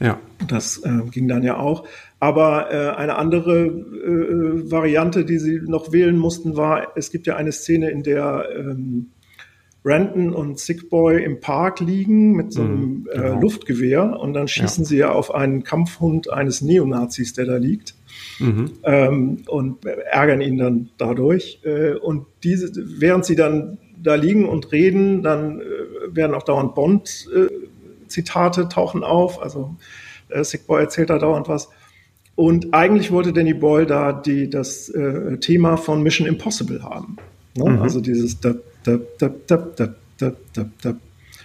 [0.01, 0.19] Ja.
[0.49, 1.87] Das äh, ging dann ja auch.
[2.21, 7.37] Aber äh, eine andere äh, Variante, die sie noch wählen mussten, war, es gibt ja
[7.37, 9.11] eine Szene, in der ähm,
[9.83, 13.41] Brandon und Sick Boy im Park liegen mit so einem mhm, äh, genau.
[13.41, 14.89] Luftgewehr und dann schießen ja.
[14.89, 17.95] sie ja auf einen Kampfhund eines Neonazis, der da liegt.
[18.39, 18.71] Mhm.
[18.85, 21.61] Ähm, und ärgern ihn dann dadurch.
[21.65, 25.65] Äh, und diese, während sie dann da liegen und reden, dann äh,
[26.11, 27.74] werden auch dauernd Bond-Zitate
[28.19, 29.43] äh, tauchen auf.
[29.43, 29.77] Also
[30.29, 31.69] äh, Sick Boy erzählt da dauernd was.
[32.37, 37.17] Und eigentlich wollte Danny Boyle da die, das äh, Thema von Mission Impossible haben.
[37.57, 37.71] Ne?
[37.71, 37.83] Mhm.
[37.83, 40.97] Also dieses da, da, da, da, da, da, da, da.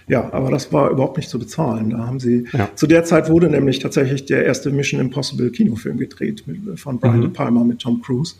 [0.08, 1.90] Ja, aber das war überhaupt nicht zu bezahlen.
[1.90, 2.68] Da haben sie, ja.
[2.74, 7.18] zu der Zeit wurde nämlich tatsächlich der erste Mission Impossible Kinofilm gedreht mit, von Brian
[7.18, 7.22] mhm.
[7.22, 8.34] De Palma mit Tom Cruise.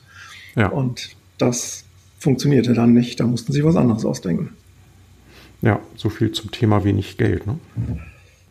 [0.57, 0.69] Ja.
[0.69, 1.85] Und das
[2.19, 3.21] funktionierte dann nicht.
[3.21, 4.51] Da mussten sie was anderes ausdenken.
[5.63, 7.47] Ja, so viel zum Thema wenig Geld.
[7.47, 7.59] Ne?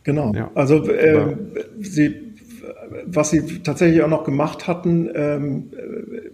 [0.04, 0.34] Genau.
[0.34, 0.52] Ja.
[0.56, 1.36] Also äh,
[1.80, 2.30] sie
[3.06, 5.72] was sie tatsächlich auch noch gemacht hatten, ähm,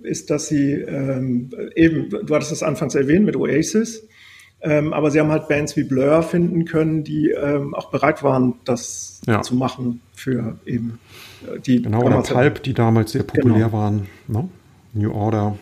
[0.03, 4.07] ist, dass sie ähm, eben, du hattest das anfangs erwähnt mit Oasis,
[4.61, 8.55] ähm, aber sie haben halt Bands wie Blur finden können, die ähm, auch bereit waren,
[8.65, 9.41] das ja.
[9.41, 10.99] zu machen für eben
[11.45, 11.81] äh, die.
[11.81, 13.73] Genau, oder Pulp, die damals sehr populär genau.
[13.73, 14.07] waren.
[14.27, 14.49] Ne?
[14.93, 15.57] New Order.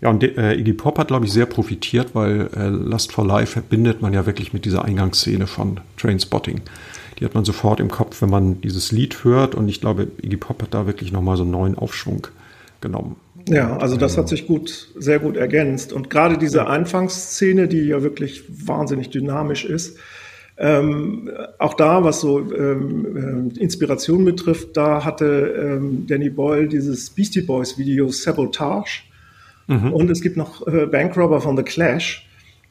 [0.00, 3.52] Ja, und äh, Iggy Pop hat, glaube ich, sehr profitiert, weil äh, Lust for Life
[3.52, 6.60] verbindet man ja wirklich mit dieser Eingangsszene von Trainspotting.
[7.18, 9.54] Die hat man sofort im Kopf, wenn man dieses Lied hört.
[9.54, 12.26] Und ich glaube, Iggy Pop hat da wirklich nochmal so einen neuen Aufschwung
[12.80, 13.16] genommen.
[13.48, 15.92] Ja, also das hat sich gut, sehr gut ergänzt.
[15.92, 19.98] Und gerade diese Anfangsszene, die ja wirklich wahnsinnig dynamisch ist,
[20.58, 27.10] ähm, auch da, was so ähm, äh, Inspiration betrifft, da hatte ähm, Danny Boyle dieses
[27.10, 29.02] Beastie Boys Video Sabotage.
[29.66, 29.92] Mhm.
[29.92, 32.26] Und es gibt noch äh, Bankrobber von The Clash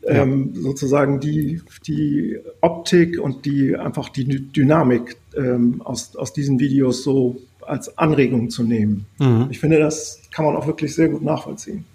[0.07, 7.03] ähm, sozusagen die, die Optik und die einfach die Dynamik ähm, aus, aus diesen Videos
[7.03, 9.05] so als Anregung zu nehmen.
[9.19, 9.47] Mhm.
[9.49, 11.85] Ich finde, das kann man auch wirklich sehr gut nachvollziehen.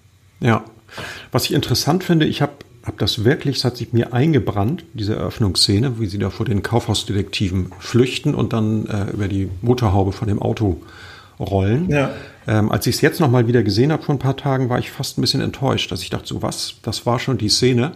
[0.40, 0.64] Ja,
[1.30, 5.14] was ich interessant finde, ich habe hab das wirklich, es hat sich mir eingebrannt, diese
[5.14, 10.26] Eröffnungsszene, wie sie da vor den Kaufhausdetektiven flüchten und dann äh, über die Motorhaube von
[10.26, 10.80] dem Auto
[11.40, 11.88] rollen.
[11.90, 12.10] Ja.
[12.46, 14.90] Ähm, als ich es jetzt nochmal wieder gesehen habe vor ein paar Tagen, war ich
[14.90, 17.92] fast ein bisschen enttäuscht, dass ich dachte, so was, das war schon die Szene.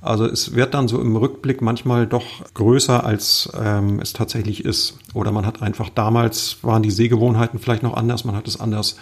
[0.00, 2.24] Also es wird dann so im Rückblick manchmal doch
[2.54, 4.98] größer, als ähm, es tatsächlich ist.
[5.14, 8.96] Oder man hat einfach damals, waren die Sehgewohnheiten vielleicht noch anders, man hat es anders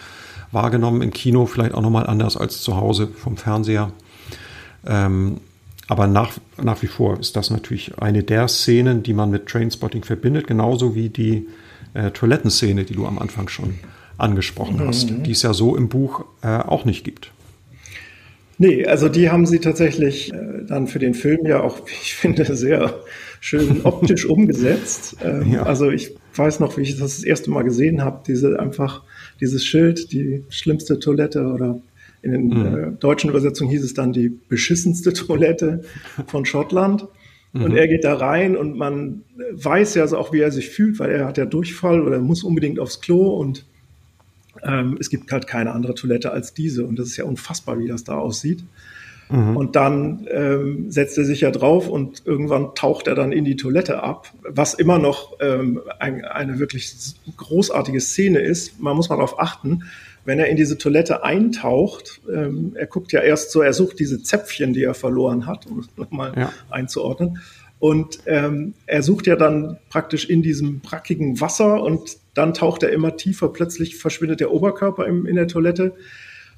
[0.52, 3.92] wahrgenommen im Kino, vielleicht auch nochmal anders als zu Hause vom Fernseher.
[4.86, 5.38] Ähm,
[5.88, 10.04] aber nach, nach wie vor ist das natürlich eine der Szenen, die man mit Trainspotting
[10.04, 11.48] verbindet, genauso wie die
[11.94, 13.74] äh, Toilettenszene, die du am Anfang schon
[14.18, 14.88] angesprochen mhm.
[14.88, 17.32] hast, die es ja so im Buch äh, auch nicht gibt.
[18.58, 22.54] Nee, also die haben sie tatsächlich äh, dann für den Film ja auch, ich finde,
[22.54, 22.94] sehr
[23.40, 25.16] schön optisch umgesetzt.
[25.24, 25.62] Ähm, ja.
[25.62, 29.02] Also ich weiß noch, wie ich das das erste Mal gesehen habe, diese einfach
[29.40, 31.80] dieses Schild, die schlimmste Toilette oder
[32.22, 32.76] in den mhm.
[32.76, 35.82] äh, deutschen Übersetzungen hieß es dann die beschissenste Toilette
[36.26, 37.06] von Schottland.
[37.52, 37.64] Mhm.
[37.64, 40.98] Und er geht da rein und man weiß ja also auch, wie er sich fühlt,
[40.98, 43.64] weil er hat ja Durchfall oder muss unbedingt aufs Klo und
[44.62, 46.84] ähm, es gibt halt keine andere Toilette als diese.
[46.84, 48.62] Und das ist ja unfassbar, wie das da aussieht.
[49.30, 49.56] Mhm.
[49.56, 53.56] Und dann ähm, setzt er sich ja drauf und irgendwann taucht er dann in die
[53.56, 56.94] Toilette ab, was immer noch ähm, ein, eine wirklich
[57.36, 58.80] großartige Szene ist.
[58.80, 59.84] Man muss mal darauf achten,
[60.24, 64.22] wenn er in diese Toilette eintaucht, ähm, er guckt ja erst so, er sucht diese
[64.22, 66.52] Zäpfchen, die er verloren hat, um es nochmal ja.
[66.68, 67.38] einzuordnen.
[67.78, 72.90] Und ähm, er sucht ja dann praktisch in diesem brackigen Wasser und dann taucht er
[72.90, 73.48] immer tiefer.
[73.48, 75.94] Plötzlich verschwindet der Oberkörper im, in der Toilette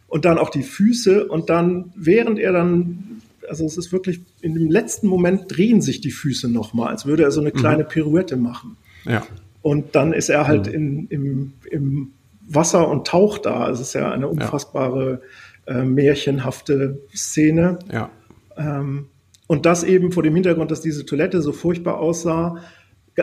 [0.09, 1.29] und dann auch die Füße.
[1.29, 6.01] Und dann, während er dann, also es ist wirklich, in dem letzten Moment drehen sich
[6.01, 7.55] die Füße nochmal, als würde er so eine mhm.
[7.55, 8.77] kleine Pirouette machen.
[9.05, 9.25] Ja.
[9.63, 10.75] Und dann ist er halt mhm.
[10.75, 12.13] in, im, im
[12.55, 13.71] Wasser und taucht da.
[13.71, 15.21] Es ist ja eine unfassbare,
[15.67, 15.81] ja.
[15.81, 17.79] äh, märchenhafte Szene.
[17.91, 18.11] Ja.
[18.57, 19.07] Ähm,
[19.47, 22.57] und das eben vor dem Hintergrund, dass diese Toilette so furchtbar aussah,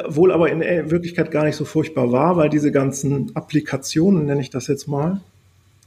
[0.07, 0.61] wohl aber in
[0.91, 5.21] Wirklichkeit gar nicht so furchtbar war, weil diese ganzen Applikationen, nenne ich das jetzt mal,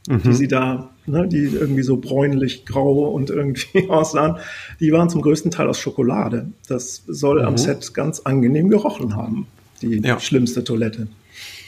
[0.09, 0.21] mhm.
[0.23, 4.37] die sie da, ne, die irgendwie so bräunlich grau und irgendwie aussahen,
[4.79, 6.47] die waren zum größten Teil aus Schokolade.
[6.67, 7.47] Das soll mhm.
[7.47, 9.47] am Set ganz angenehm gerochen haben,
[9.81, 10.19] die ja.
[10.19, 11.07] schlimmste Toilette.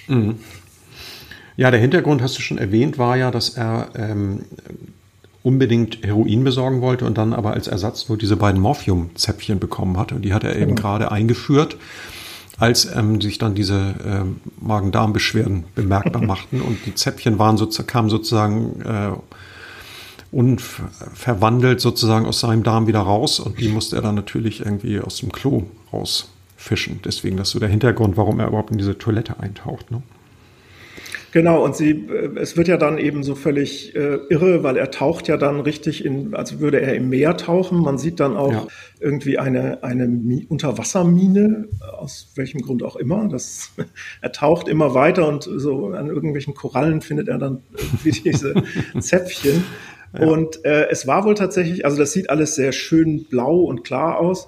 [0.08, 0.36] Mhm.
[1.58, 4.42] Ja, der Hintergrund hast du schon erwähnt, war ja, dass er ähm,
[5.42, 10.12] unbedingt Heroin besorgen wollte und dann aber als Ersatz nur diese beiden Morphium-Zäpfchen bekommen hat.
[10.12, 10.82] Und die hat er eben genau.
[10.82, 11.78] gerade eingeführt,
[12.58, 16.62] als ähm, sich dann diese ähm, Magen-Darm-Beschwerden bemerkbar machten.
[16.62, 19.12] Und die Zäpfchen waren so, kamen sozusagen äh,
[20.32, 23.40] unverwandelt sozusagen aus seinem Darm wieder raus.
[23.40, 25.64] Und die musste er dann natürlich irgendwie aus dem Klo
[25.94, 27.02] rausfischen.
[27.06, 29.92] Deswegen das ist so der Hintergrund, warum er überhaupt in diese Toilette eintaucht.
[29.92, 30.02] Ne?
[31.36, 34.90] Genau, und sie, äh, es wird ja dann eben so völlig äh, irre, weil er
[34.90, 37.80] taucht ja dann richtig in, als würde er im Meer tauchen.
[37.80, 38.68] Man sieht dann auch ja.
[39.02, 40.08] irgendwie eine, eine
[40.48, 43.28] Unterwassermine, aus welchem Grund auch immer.
[43.28, 43.72] Das,
[44.22, 48.54] er taucht immer weiter und so an irgendwelchen Korallen findet er dann irgendwie diese
[48.98, 49.66] Zäpfchen.
[50.18, 50.28] Ja.
[50.28, 54.20] Und äh, es war wohl tatsächlich, also das sieht alles sehr schön blau und klar
[54.20, 54.48] aus.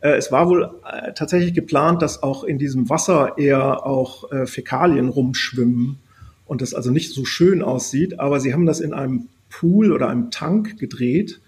[0.00, 5.10] Äh, es war wohl äh, tatsächlich geplant, dass auch in diesem Wasser eher auch Fäkalien
[5.10, 6.00] rumschwimmen
[6.46, 10.08] und das also nicht so schön aussieht, aber sie haben das in einem Pool oder
[10.08, 11.40] einem Tank gedreht.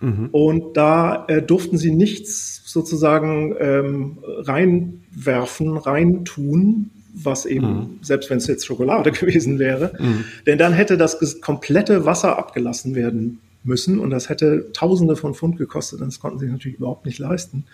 [0.00, 0.28] Mhm.
[0.32, 7.98] Und da äh, durften sie nichts sozusagen ähm, reinwerfen, reintun, was eben, mhm.
[8.02, 10.24] selbst wenn es jetzt Schokolade gewesen wäre, mhm.
[10.46, 15.56] denn dann hätte das komplette Wasser abgelassen werden müssen und das hätte Tausende von Pfund
[15.56, 17.64] gekostet und das konnten sie natürlich überhaupt nicht leisten.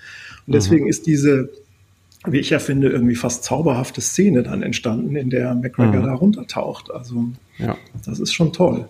[0.47, 0.90] Und deswegen mhm.
[0.90, 1.51] ist diese
[2.26, 6.06] wie ich ja finde, irgendwie fast zauberhafte Szene dann entstanden, in der McGregor mhm.
[6.06, 6.90] da runtertaucht.
[6.90, 7.28] Also
[7.59, 7.76] ja.
[8.04, 8.88] das ist schon toll.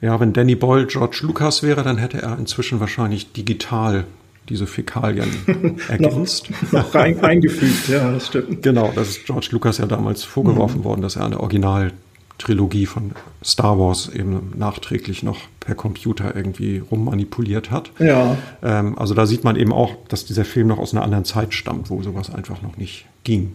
[0.00, 4.04] Ja, wenn Danny Boyle George Lucas wäre, dann hätte er inzwischen wahrscheinlich digital
[4.48, 5.28] diese Fäkalien
[5.88, 6.50] ergänzt.
[6.62, 8.62] noch, noch rein, eingefügt, ja, das stimmt.
[8.62, 10.84] Genau, das ist George Lucas ja damals vorgeworfen mhm.
[10.84, 11.92] worden, dass er eine Original
[12.38, 13.12] Trilogie von
[13.44, 17.90] Star Wars eben nachträglich noch per Computer irgendwie rummanipuliert hat.
[17.98, 18.38] Ja.
[18.62, 21.52] Ähm, also da sieht man eben auch, dass dieser Film noch aus einer anderen Zeit
[21.52, 23.52] stammt, wo sowas einfach noch nicht ging.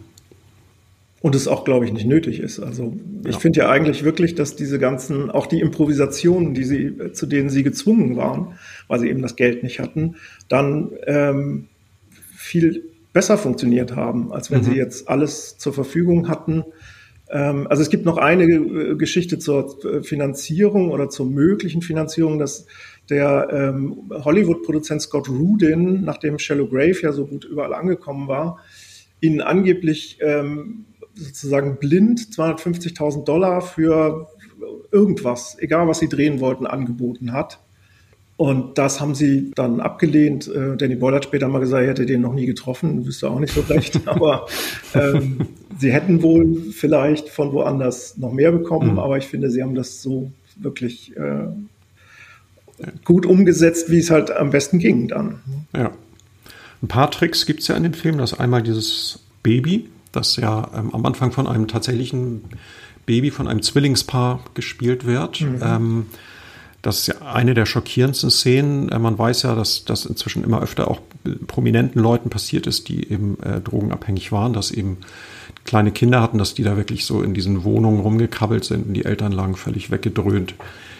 [1.21, 2.59] Und es auch, glaube ich, nicht nötig ist.
[2.59, 2.93] Also
[3.23, 3.39] ich ja.
[3.39, 7.63] finde ja eigentlich wirklich, dass diese ganzen, auch die Improvisationen, die sie, zu denen sie
[7.63, 10.17] gezwungen waren, weil sie eben das Geld nicht hatten,
[10.49, 11.69] dann ähm,
[12.35, 14.65] viel besser funktioniert haben, als wenn mhm.
[14.65, 16.65] sie jetzt alles zur Verfügung hatten
[17.67, 22.65] also es gibt noch eine äh, Geschichte zur äh, Finanzierung oder zur möglichen Finanzierung, dass
[23.09, 28.59] der ähm, Hollywood-Produzent Scott Rudin, nachdem Shallow Grave ja so gut überall angekommen war,
[29.19, 34.27] ihnen angeblich ähm, sozusagen blind 250.000 Dollar für
[34.91, 37.59] irgendwas, egal was sie drehen wollten, angeboten hat.
[38.35, 40.47] Und das haben sie dann abgelehnt.
[40.47, 43.39] Äh, Danny Boyle hat später mal gesagt, er hätte den noch nie getroffen, wüsste auch
[43.39, 44.01] nicht so recht.
[44.07, 44.47] Aber
[44.95, 48.93] ähm, sie hätten wohl vielleicht von woanders noch mehr bekommen.
[48.93, 48.99] Mhm.
[48.99, 51.47] Aber ich finde, sie haben das so wirklich äh,
[53.03, 55.39] gut umgesetzt, wie es halt am besten ging dann.
[55.75, 55.91] Ja.
[56.81, 58.17] Ein paar Tricks gibt es ja in dem Film.
[58.17, 62.41] Das ist einmal dieses Baby, das ja ähm, am Anfang von einem tatsächlichen
[63.05, 65.41] Baby von einem Zwillingspaar gespielt wird.
[65.41, 65.59] Mhm.
[65.61, 66.05] Ähm,
[66.83, 68.89] das ist ja eine der schockierendsten Szenen.
[68.89, 71.01] Äh, man weiß ja, dass das inzwischen immer öfter auch
[71.47, 74.97] prominenten Leuten passiert ist, die eben äh, drogenabhängig waren, dass eben
[75.63, 79.05] kleine Kinder hatten, dass die da wirklich so in diesen Wohnungen rumgekrabbelt sind und die
[79.05, 80.55] Eltern lagen völlig weggedröhnt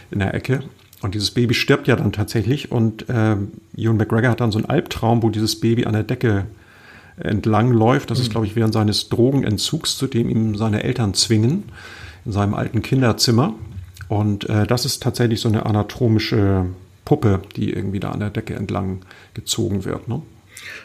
[0.10, 0.62] in der Ecke.
[1.02, 3.36] Und dieses Baby stirbt ja dann tatsächlich und äh,
[3.76, 6.46] Ewan McGregor hat dann so einen Albtraum, wo dieses Baby an der Decke
[7.17, 8.10] entlang läuft.
[8.10, 8.32] Das ist, mhm.
[8.32, 11.65] glaube ich, während seines Drogenentzugs, zu dem ihm seine Eltern zwingen,
[12.24, 13.54] in seinem alten Kinderzimmer.
[14.08, 16.66] Und äh, das ist tatsächlich so eine anatomische
[17.06, 19.02] Puppe, die irgendwie da an der Decke entlang
[19.34, 20.08] gezogen wird.
[20.08, 20.22] Ne?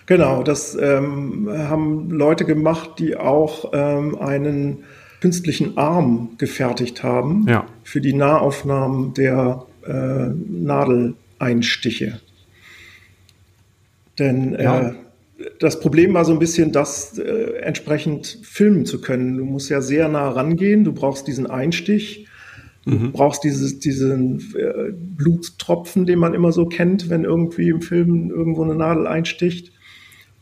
[0.06, 4.84] Genau, das ähm, haben Leute gemacht, die auch ähm, einen
[5.20, 7.66] künstlichen Arm gefertigt haben ja.
[7.82, 12.20] für die Nahaufnahmen der äh, Nadeleinstiche.
[14.18, 14.88] Denn ja.
[14.88, 14.92] äh,
[15.60, 19.36] das Problem war so ein bisschen, das äh, entsprechend filmen zu können.
[19.36, 22.27] Du musst ja sehr nah rangehen, du brauchst diesen Einstich,
[22.88, 23.12] du mhm.
[23.12, 28.62] brauchst dieses, diesen äh, Bluttropfen, den man immer so kennt, wenn irgendwie im Film irgendwo
[28.62, 29.72] eine Nadel einsticht.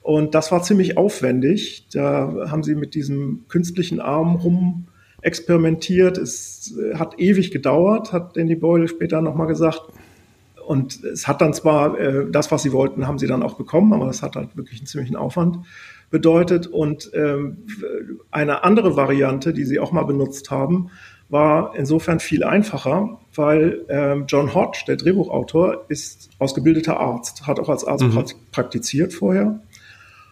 [0.00, 1.88] Und das war ziemlich aufwendig.
[1.92, 4.86] Da haben sie mit diesem künstlichen Arm rum
[5.20, 6.18] experimentiert.
[6.18, 9.82] Es äh, hat ewig gedauert, hat Danny Boyle später nochmal gesagt.
[10.66, 13.92] Und es hat dann zwar äh, das, was sie wollten, haben sie dann auch bekommen,
[13.92, 15.58] aber das hat halt wirklich einen ziemlichen Aufwand
[16.10, 16.66] bedeutet.
[16.66, 17.58] Und ähm,
[18.32, 20.90] eine andere Variante, die sie auch mal benutzt haben,
[21.28, 27.68] war insofern viel einfacher, weil ähm, John Hodge, der Drehbuchautor, ist ausgebildeter Arzt, hat auch
[27.68, 28.24] als Arzt mhm.
[28.50, 29.60] praktiziert vorher.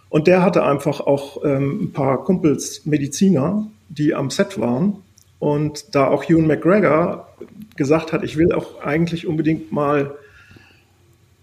[0.09, 4.97] Und der hatte einfach auch ähm, ein paar Kumpels Mediziner, die am Set waren.
[5.39, 7.29] Und da auch Ewan McGregor
[7.77, 10.15] gesagt hat, ich will auch eigentlich unbedingt mal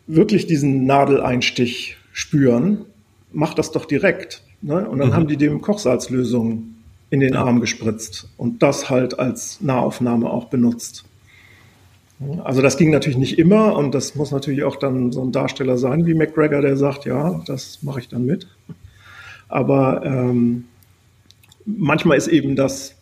[0.07, 2.85] wirklich diesen Nadeleinstich spüren,
[3.31, 4.43] mach das doch direkt.
[4.61, 4.87] Ne?
[4.87, 5.13] Und dann mhm.
[5.13, 6.75] haben die dem Kochsalzlösung
[7.09, 11.03] in den Arm gespritzt und das halt als Nahaufnahme auch benutzt.
[12.43, 15.77] Also das ging natürlich nicht immer und das muss natürlich auch dann so ein Darsteller
[15.77, 18.47] sein wie McGregor, der sagt, ja, das mache ich dann mit.
[19.49, 20.65] Aber ähm,
[21.65, 22.95] manchmal ist eben das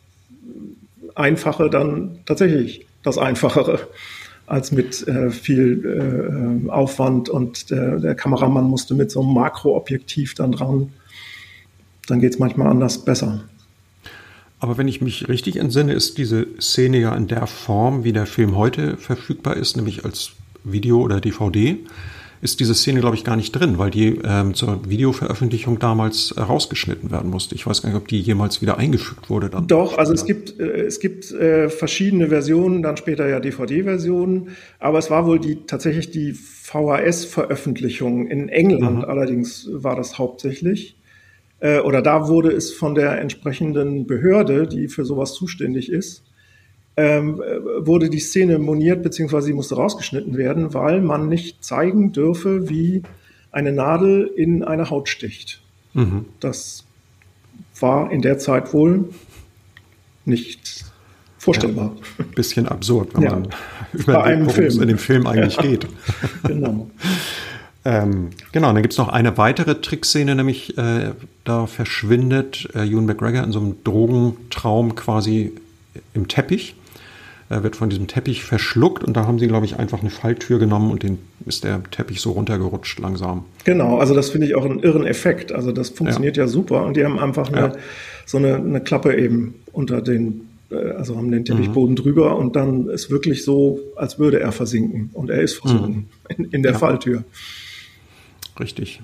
[1.15, 3.87] Einfache dann tatsächlich das Einfachere
[4.49, 10.33] als mit äh, viel äh, Aufwand und der, der, Kameramann musste mit so einem Makroobjektiv
[10.33, 10.89] dann dran.
[12.07, 13.43] Dann geht es manchmal anders besser.
[14.59, 18.25] Aber wenn ich mich richtig entsinne, ist diese Szene ja in der Form, wie der
[18.25, 20.31] Film heute verfügbar ist, nämlich als
[20.63, 21.77] Video oder DVD
[22.41, 26.41] ist diese Szene, glaube ich, gar nicht drin, weil die ähm, zur Videoveröffentlichung damals äh,
[26.41, 27.55] rausgeschnitten werden musste.
[27.55, 29.67] Ich weiß gar nicht, ob die jemals wieder eingefügt wurde dann.
[29.67, 34.49] Doch, also es gibt, äh, es gibt äh, verschiedene Versionen, dann später ja DVD-Versionen,
[34.79, 39.05] aber es war wohl die tatsächlich die VHS-Veröffentlichung in England, mhm.
[39.05, 40.97] allerdings war das hauptsächlich.
[41.59, 46.23] Äh, oder da wurde es von der entsprechenden Behörde, die für sowas zuständig ist,
[46.99, 47.41] ähm,
[47.77, 53.03] wurde die Szene moniert, beziehungsweise sie musste rausgeschnitten werden, weil man nicht zeigen dürfe, wie
[53.51, 55.61] eine Nadel in eine Haut sticht.
[55.93, 56.25] Mhm.
[56.41, 56.83] Das
[57.79, 59.05] war in der Zeit wohl
[60.25, 60.83] nicht
[61.37, 61.95] vorstellbar.
[62.17, 63.31] Ja, bisschen absurd, wenn ja.
[63.31, 63.47] man
[63.93, 65.61] überlegt, worum es in dem Film eigentlich ja.
[65.61, 65.87] geht.
[66.43, 66.89] genau.
[67.85, 71.13] ähm, genau, dann gibt es noch eine weitere Trickszene, nämlich äh,
[71.45, 75.53] da verschwindet äh, Ewan McGregor in so einem Drogentraum quasi
[76.13, 76.75] im Teppich
[77.49, 80.59] äh, wird von diesem Teppich verschluckt und da haben sie, glaube ich, einfach eine Falltür
[80.59, 83.45] genommen und den ist der Teppich so runtergerutscht langsam.
[83.63, 85.51] Genau, also das finde ich auch einen irren Effekt.
[85.51, 87.73] Also das funktioniert ja, ja super und die haben einfach eine, ja.
[88.25, 91.97] so eine, eine Klappe eben unter den äh, also haben den Teppichboden mhm.
[91.97, 95.09] drüber und dann ist wirklich so, als würde er versinken.
[95.13, 96.35] Und er ist versunken mhm.
[96.45, 96.77] in, in, der ja.
[96.77, 97.23] Falltür.
[98.59, 99.01] Richtig.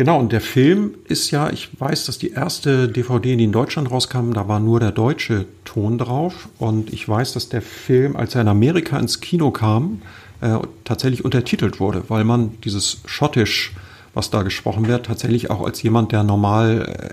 [0.00, 3.90] Genau, und der Film ist ja, ich weiß, dass die erste DVD, die in Deutschland
[3.90, 6.48] rauskam, da war nur der deutsche Ton drauf.
[6.58, 10.00] Und ich weiß, dass der Film, als er in Amerika ins Kino kam,
[10.40, 13.74] äh, tatsächlich untertitelt wurde, weil man dieses Schottisch,
[14.14, 17.12] was da gesprochen wird, tatsächlich auch als jemand, der normal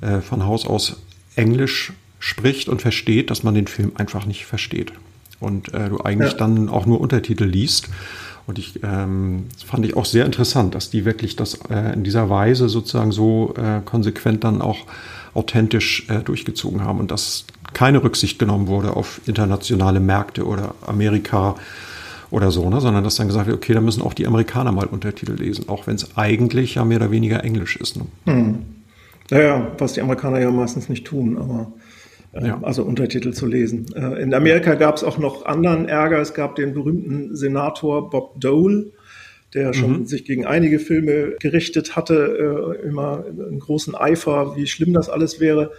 [0.00, 0.98] äh, äh von Haus aus
[1.34, 4.92] Englisch spricht und versteht, dass man den Film einfach nicht versteht.
[5.40, 6.38] Und äh, du eigentlich ja.
[6.38, 7.88] dann auch nur Untertitel liest.
[8.46, 12.28] Und ich ähm, fand ich auch sehr interessant, dass die wirklich das äh, in dieser
[12.28, 14.86] Weise sozusagen so äh, konsequent dann auch
[15.32, 21.56] authentisch äh, durchgezogen haben und dass keine Rücksicht genommen wurde auf internationale Märkte oder Amerika
[22.30, 22.80] oder so, ne?
[22.80, 25.86] sondern dass dann gesagt wird, okay, da müssen auch die Amerikaner mal Untertitel lesen, auch
[25.86, 27.96] wenn es eigentlich ja mehr oder weniger Englisch ist.
[27.96, 28.06] Ne?
[28.26, 28.58] Hm.
[29.30, 31.72] Naja, was die Amerikaner ja meistens nicht tun, aber
[32.40, 32.58] ja.
[32.62, 33.86] also Untertitel zu lesen.
[33.94, 36.20] Äh, in Amerika gab es auch noch anderen Ärger.
[36.20, 38.92] Es gab den berühmten Senator Bob Dole,
[39.54, 40.06] der schon mhm.
[40.06, 45.40] sich gegen einige Filme gerichtet hatte, äh, immer einen großen Eifer, wie schlimm das alles
[45.40, 45.72] wäre.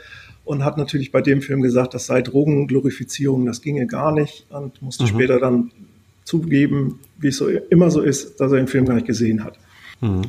[0.45, 4.45] Und hat natürlich bei dem Film gesagt, das sei Drogenglorifizierung, das ginge gar nicht.
[4.49, 5.07] Und musste mhm.
[5.07, 5.71] später dann
[6.23, 9.57] zugeben, wie es so immer so ist, dass er den Film gar nicht gesehen hat.
[10.01, 10.21] Mhm.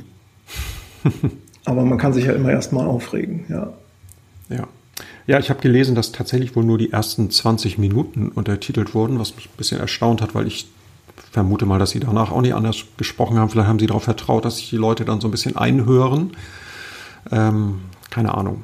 [1.65, 3.73] Aber man kann sich ja immer erst mal aufregen, ja.
[4.49, 4.69] Ja.
[5.27, 9.35] Ja, ich habe gelesen, dass tatsächlich wohl nur die ersten 20 Minuten untertitelt wurden, was
[9.35, 10.69] mich ein bisschen erstaunt hat, weil ich
[11.33, 13.51] vermute mal, dass sie danach auch nicht anders gesprochen haben.
[13.51, 16.33] Vielleicht haben sie darauf vertraut, dass sich die Leute dann so ein bisschen einhören.
[17.33, 18.63] Ähm, keine Ahnung.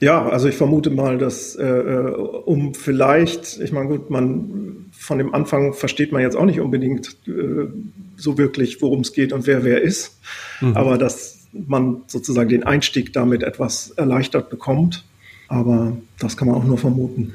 [0.00, 5.18] Ja, also ich vermute mal, dass äh, äh, um vielleicht, ich meine, gut, man von
[5.18, 7.68] dem Anfang versteht man jetzt auch nicht unbedingt äh,
[8.16, 10.18] so wirklich, worum es geht und wer wer ist,
[10.60, 10.76] mhm.
[10.76, 15.04] aber dass man sozusagen den Einstieg damit etwas erleichtert bekommt.
[15.52, 17.34] Aber das kann man auch nur vermuten.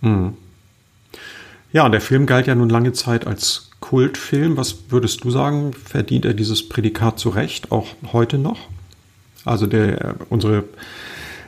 [0.00, 0.34] Mhm.
[1.72, 4.56] Ja, der Film galt ja nun lange Zeit als Kultfilm.
[4.56, 8.58] Was würdest du sagen, verdient er dieses Prädikat zu Recht, auch heute noch?
[9.44, 10.64] Also der, äh, unsere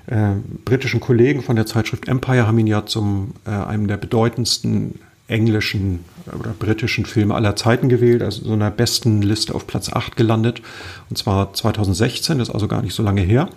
[0.07, 0.35] äh,
[0.65, 6.05] britischen Kollegen von der Zeitschrift Empire haben ihn ja zum äh, einem der bedeutendsten englischen
[6.39, 10.63] oder britischen Filme aller Zeiten gewählt, also so einer besten Liste auf Platz 8 gelandet.
[11.11, 13.49] Und zwar 2016, das ist also gar nicht so lange her.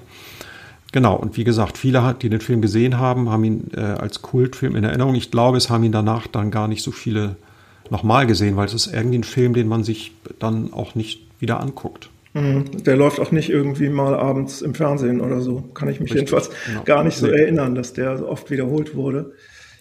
[0.92, 4.76] Genau, und wie gesagt, viele, die den Film gesehen haben, haben ihn äh, als Kultfilm
[4.76, 5.16] in Erinnerung.
[5.16, 7.36] Ich glaube, es haben ihn danach dann gar nicht so viele
[7.90, 11.60] nochmal gesehen, weil es ist irgendwie ein Film, den man sich dann auch nicht wieder
[11.60, 12.10] anguckt.
[12.34, 12.84] Mhm.
[12.84, 15.62] Der läuft auch nicht irgendwie mal abends im Fernsehen oder so.
[15.74, 16.84] Kann ich mich Richtig, jedenfalls genau.
[16.84, 19.34] gar nicht so erinnern, dass der oft wiederholt wurde.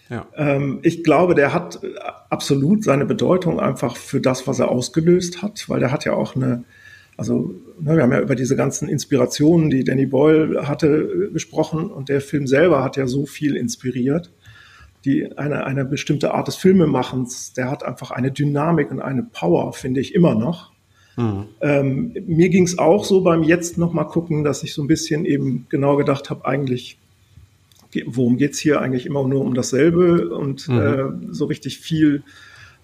[0.09, 0.25] Ja.
[0.35, 1.79] Ähm, ich glaube, der hat
[2.29, 6.35] absolut seine Bedeutung einfach für das, was er ausgelöst hat, weil der hat ja auch
[6.35, 6.63] eine,
[7.19, 12.09] also ne, wir haben ja über diese ganzen Inspirationen, die Danny Boyle hatte, gesprochen und
[12.09, 14.31] der Film selber hat ja so viel inspiriert.
[15.05, 19.71] Die, eine, eine bestimmte Art des Filmemachens, der hat einfach eine Dynamik und eine Power,
[19.73, 20.71] finde ich immer noch.
[21.17, 21.45] Mhm.
[21.61, 25.25] Ähm, mir ging es auch so beim jetzt nochmal gucken, dass ich so ein bisschen
[25.25, 26.97] eben genau gedacht habe, eigentlich
[28.05, 30.79] worum geht es hier eigentlich immer nur um dasselbe und mhm.
[30.79, 32.23] äh, so richtig viel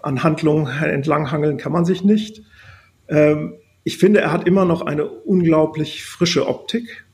[0.00, 2.42] an Handlungen entlanghangeln kann man sich nicht.
[3.08, 3.54] Ähm,
[3.86, 7.06] ich finde, er hat immer noch eine unglaublich frische Optik.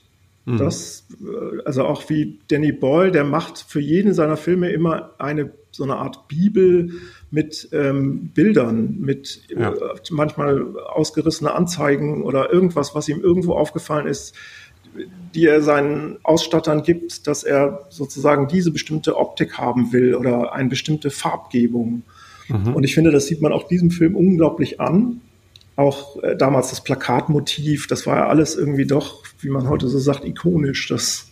[0.47, 0.57] Mhm.
[0.57, 5.53] Das, äh, also auch wie Danny Boyle, der macht für jeden seiner Filme immer eine
[5.71, 6.93] so eine Art Bibel
[7.31, 9.73] mit ähm, Bildern, mit ja.
[9.73, 9.77] äh,
[10.11, 14.35] manchmal ausgerissene Anzeigen oder irgendwas, was ihm irgendwo aufgefallen ist
[15.35, 20.69] die er seinen Ausstattern gibt, dass er sozusagen diese bestimmte Optik haben will oder eine
[20.69, 22.03] bestimmte Farbgebung.
[22.49, 22.75] Mhm.
[22.75, 25.23] Und ich finde, das sieht man auch diesem Film unglaublich an.
[25.77, 29.99] Auch äh, damals das Plakatmotiv, das war ja alles irgendwie doch, wie man heute so
[29.99, 30.89] sagt, ikonisch.
[30.89, 31.29] Das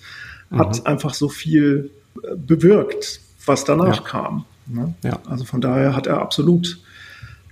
[0.50, 0.58] mhm.
[0.58, 1.90] hat einfach so viel
[2.22, 4.02] äh, bewirkt, was danach ja.
[4.02, 4.44] kam.
[4.66, 4.94] Ne?
[5.02, 5.20] Ja.
[5.26, 6.80] Also von daher hat er absolut,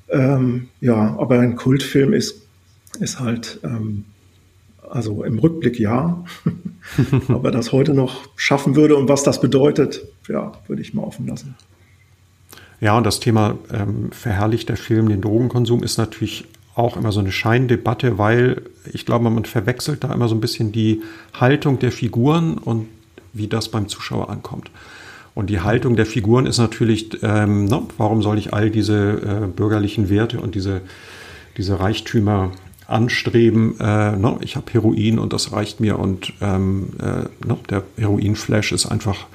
[0.08, 2.42] ähm, ja, ob er ein Kultfilm ist,
[3.00, 4.04] ist halt ähm,
[4.90, 6.24] also im Rückblick ja.
[7.28, 11.02] Ob er das heute noch schaffen würde und was das bedeutet, ja, würde ich mal
[11.02, 11.54] offen lassen.
[12.80, 16.46] Ja, und das Thema ähm, verherrlicht der Film den Drogenkonsum ist natürlich
[16.78, 18.62] auch immer so eine Scheindebatte, weil
[18.92, 21.02] ich glaube, man verwechselt da immer so ein bisschen die
[21.34, 22.86] Haltung der Figuren und
[23.32, 24.70] wie das beim Zuschauer ankommt.
[25.34, 29.46] Und die Haltung der Figuren ist natürlich, ähm, na, warum soll ich all diese äh,
[29.46, 30.80] bürgerlichen Werte und diese,
[31.56, 32.52] diese Reichtümer
[32.86, 37.82] anstreben, äh, ne, ich habe Heroin und das reicht mir und ähm, äh, ne, der
[37.96, 39.26] Heroinflash ist einfach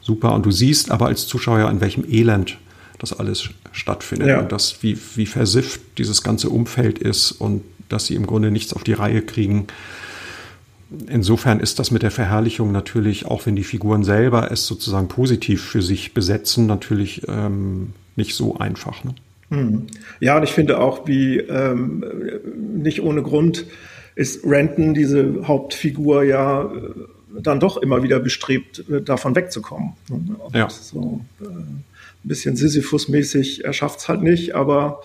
[0.00, 2.58] super und du siehst aber als Zuschauer, in welchem Elend
[2.98, 4.40] das alles stattfindet ja.
[4.40, 8.72] und das, wie, wie versifft dieses ganze Umfeld ist und dass sie im Grunde nichts
[8.72, 9.66] auf die Reihe kriegen.
[11.08, 15.62] Insofern ist das mit der Verherrlichung natürlich, auch wenn die Figuren selber es sozusagen positiv
[15.62, 19.02] für sich besetzen, natürlich ähm, nicht so einfach.
[19.04, 19.14] Ne?
[19.48, 19.86] Hm.
[20.20, 22.04] Ja, und ich finde auch, wie ähm,
[22.54, 23.66] nicht ohne Grund
[24.14, 26.70] ist Renton, diese Hauptfigur, ja
[27.40, 29.94] dann doch immer wieder bestrebt, davon wegzukommen.
[30.52, 30.68] Ja.
[30.68, 31.44] So, äh,
[32.24, 35.02] ein bisschen Sisyphus-mäßig, er schafft es halt nicht, aber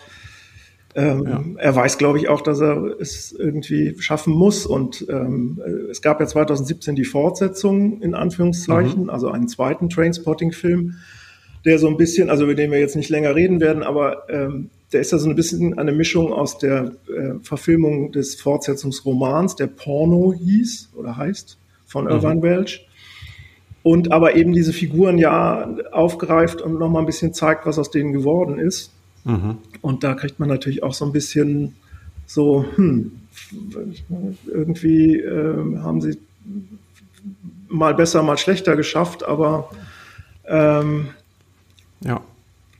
[0.96, 1.44] ähm, ja.
[1.58, 4.66] er weiß, glaube ich, auch, dass er es irgendwie schaffen muss.
[4.66, 5.62] Und ähm,
[5.92, 9.10] es gab ja 2017 die Fortsetzung, in Anführungszeichen, mhm.
[9.10, 10.96] also einen zweiten Trainspotting-Film
[11.68, 14.70] der so ein bisschen, also über den wir jetzt nicht länger reden werden, aber ähm,
[14.94, 19.68] der ist ja so ein bisschen eine Mischung aus der äh, Verfilmung des Fortsetzungsromans, der
[19.68, 22.12] Porno hieß oder heißt, von mhm.
[22.12, 22.87] Irvine Welch.
[23.84, 28.12] Und aber eben diese Figuren ja aufgreift und nochmal ein bisschen zeigt, was aus denen
[28.12, 28.92] geworden ist.
[29.24, 29.58] Mhm.
[29.82, 31.76] Und da kriegt man natürlich auch so ein bisschen
[32.26, 33.12] so, hm,
[34.46, 36.18] irgendwie äh, haben sie
[37.70, 39.70] mal besser, mal schlechter geschafft, aber
[40.46, 41.10] ähm,
[42.02, 42.22] ja.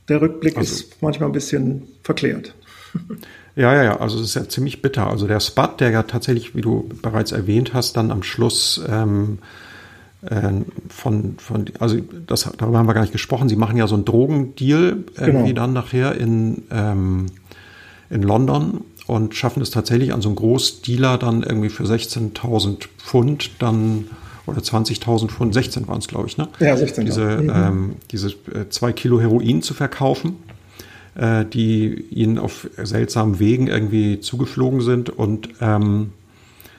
[0.08, 2.54] Der Rückblick also, ist manchmal ein bisschen verklärt.
[3.56, 5.08] Ja, ja, ja, also es ist ja ziemlich bitter.
[5.08, 9.38] Also der Spot, der ja tatsächlich, wie du bereits erwähnt hast, dann am Schluss ähm,
[9.40, 9.67] äh,
[10.88, 14.04] von, von, also das, darüber haben wir gar nicht gesprochen, sie machen ja so einen
[14.04, 15.60] Drogendeal irgendwie genau.
[15.60, 17.26] dann nachher in, ähm,
[18.10, 23.50] in London und schaffen es tatsächlich an so einen Großdealer dann irgendwie für 16.000 Pfund
[23.60, 24.06] dann
[24.46, 26.48] oder 20.000 Pfund, 16 waren es, glaube ich, ne?
[26.58, 27.04] Ja, 16.
[27.04, 27.52] Diese, mhm.
[27.54, 30.36] ähm, diese äh, zwei Kilo Heroin zu verkaufen,
[31.14, 36.12] äh, die ihnen auf seltsamen Wegen irgendwie zugeflogen sind und ähm,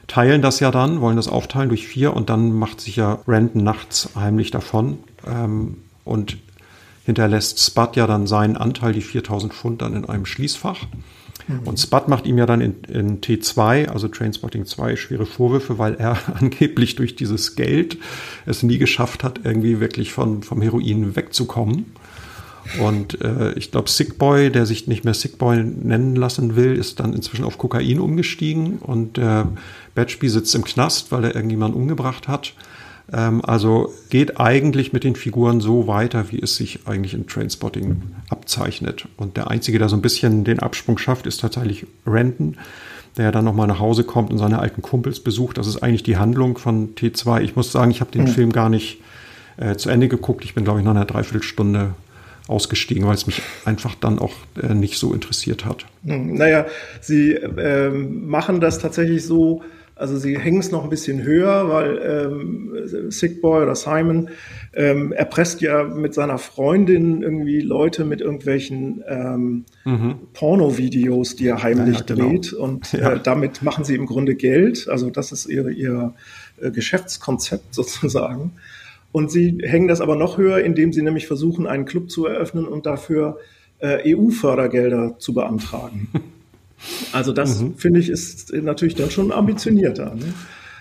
[0.09, 3.63] teilen das ja dann, wollen das aufteilen durch vier und dann macht sich ja Randon
[3.63, 6.37] nachts heimlich davon ähm, und
[7.05, 10.85] hinterlässt Spud ja dann seinen Anteil, die 4000 Pfund, dann in einem Schließfach.
[11.47, 11.59] Mhm.
[11.65, 15.95] Und Spud macht ihm ja dann in, in, T2, also Trainspotting 2, schwere Vorwürfe, weil
[15.95, 17.97] er angeblich durch dieses Geld
[18.45, 21.85] es nie geschafft hat, irgendwie wirklich von, vom Heroin wegzukommen.
[22.79, 27.13] Und äh, ich glaube, Sickboy, der sich nicht mehr Sickboy nennen lassen will, ist dann
[27.13, 29.45] inzwischen auf Kokain umgestiegen und äh,
[29.95, 32.53] Batchby sitzt im Knast, weil er irgendjemanden umgebracht hat.
[33.11, 38.01] Ähm, also geht eigentlich mit den Figuren so weiter, wie es sich eigentlich in Trainspotting
[38.29, 39.07] abzeichnet.
[39.17, 42.57] Und der Einzige, der so ein bisschen den Absprung schafft, ist tatsächlich Renton,
[43.17, 45.57] der dann nochmal nach Hause kommt und seine alten Kumpels besucht.
[45.57, 47.41] Das ist eigentlich die Handlung von T2.
[47.41, 48.27] Ich muss sagen, ich habe den mhm.
[48.27, 49.01] Film gar nicht
[49.57, 50.45] äh, zu Ende geguckt.
[50.45, 51.95] Ich bin, glaube ich, noch eine Dreiviertelstunde
[52.49, 55.85] ausgestiegen, weil es mich einfach dann auch äh, nicht so interessiert hat.
[56.03, 56.65] Hm, naja,
[57.01, 59.61] Sie äh, machen das tatsächlich so,
[59.99, 64.29] also sie hängen es noch ein bisschen höher, weil ähm, Sickboy oder Simon
[64.73, 70.15] ähm, erpresst ja mit seiner Freundin irgendwie Leute mit irgendwelchen ähm, mhm.
[70.33, 72.29] Porno-Videos, die er heimlich ja, genau.
[72.29, 72.53] dreht.
[72.53, 73.13] Und ja.
[73.13, 74.87] äh, damit machen sie im Grunde Geld.
[74.87, 76.13] Also das ist ihre, ihr
[76.61, 78.53] äh, Geschäftskonzept sozusagen.
[79.11, 82.65] Und sie hängen das aber noch höher, indem sie nämlich versuchen, einen Club zu eröffnen
[82.65, 83.39] und dafür
[83.79, 86.09] äh, EU-Fördergelder zu beantragen.
[87.11, 87.75] Also das mhm.
[87.75, 90.15] finde ich ist natürlich dann schon ambitionierter.
[90.15, 90.33] Ne?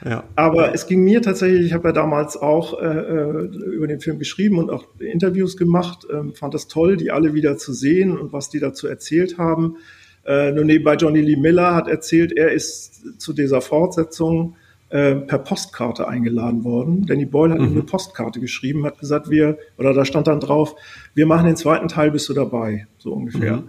[0.04, 0.24] Ja.
[0.36, 4.18] Aber es ging mir tatsächlich, ich habe ja damals auch äh, äh, über den Film
[4.18, 8.32] geschrieben und auch Interviews gemacht, äh, fand das toll, die alle wieder zu sehen und
[8.32, 9.78] was die dazu erzählt haben.
[10.24, 14.54] Äh, nur nebenbei Johnny Lee Miller hat erzählt, er ist zu dieser Fortsetzung
[14.90, 17.06] äh, per Postkarte eingeladen worden.
[17.06, 17.66] Danny Boyle hat mhm.
[17.66, 20.74] ihm eine Postkarte geschrieben, hat gesagt, wir, oder da stand dann drauf,
[21.14, 23.58] wir machen den zweiten Teil, bist du dabei, so ungefähr.
[23.58, 23.68] Mhm.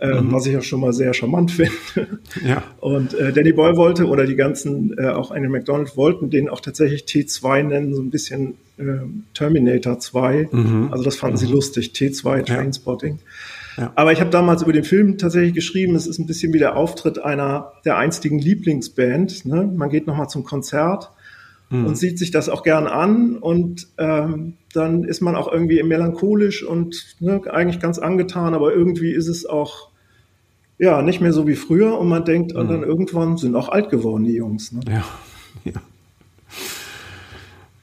[0.00, 0.32] Ähm, mhm.
[0.32, 1.50] was ich auch schon mal sehr charmant
[1.92, 2.20] finde.
[2.46, 2.62] Ja.
[2.78, 6.60] Und äh, Danny Boyle wollte oder die ganzen, äh, auch eine McDonald wollten den auch
[6.60, 8.84] tatsächlich T2 nennen, so ein bisschen äh,
[9.34, 10.50] Terminator 2.
[10.52, 10.88] Mhm.
[10.92, 11.40] Also das fanden mhm.
[11.40, 13.14] sie lustig, T2 Trainspotting.
[13.14, 13.22] Ja.
[13.78, 13.92] Ja.
[13.94, 16.76] Aber ich habe damals über den Film tatsächlich geschrieben, es ist ein bisschen wie der
[16.76, 19.46] Auftritt einer der einstigen Lieblingsband.
[19.46, 19.70] Ne?
[19.74, 21.12] Man geht nochmal zum Konzert
[21.70, 21.86] mhm.
[21.86, 26.64] und sieht sich das auch gern an und ähm, dann ist man auch irgendwie melancholisch
[26.64, 29.90] und ne, eigentlich ganz angetan, aber irgendwie ist es auch
[30.78, 32.68] ja nicht mehr so wie früher und man denkt, mhm.
[32.68, 34.72] dann irgendwann sind auch alt geworden die Jungs.
[34.72, 34.80] Ne?
[34.88, 35.04] Ja.
[35.64, 35.80] ja.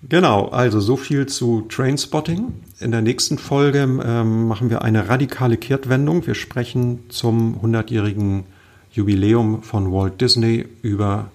[0.07, 2.53] Genau, also so viel zu Trainspotting.
[2.79, 6.27] In der nächsten Folge ähm, machen wir eine radikale Kehrtwendung.
[6.27, 8.43] Wir sprechen zum 100-jährigen
[8.91, 11.31] Jubiläum von Walt Disney über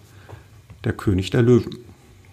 [0.84, 1.78] Der König der Löwen.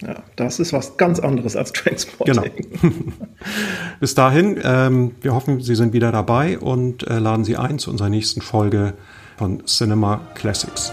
[0.02, 2.36] Ja, das ist was ganz anderes als Trainspotting.
[2.82, 2.94] Genau.
[4.00, 7.90] Bis dahin, ähm, wir hoffen, Sie sind wieder dabei und äh, laden Sie ein zu
[7.90, 8.94] unserer nächsten Folge
[9.38, 10.92] von Cinema Classics.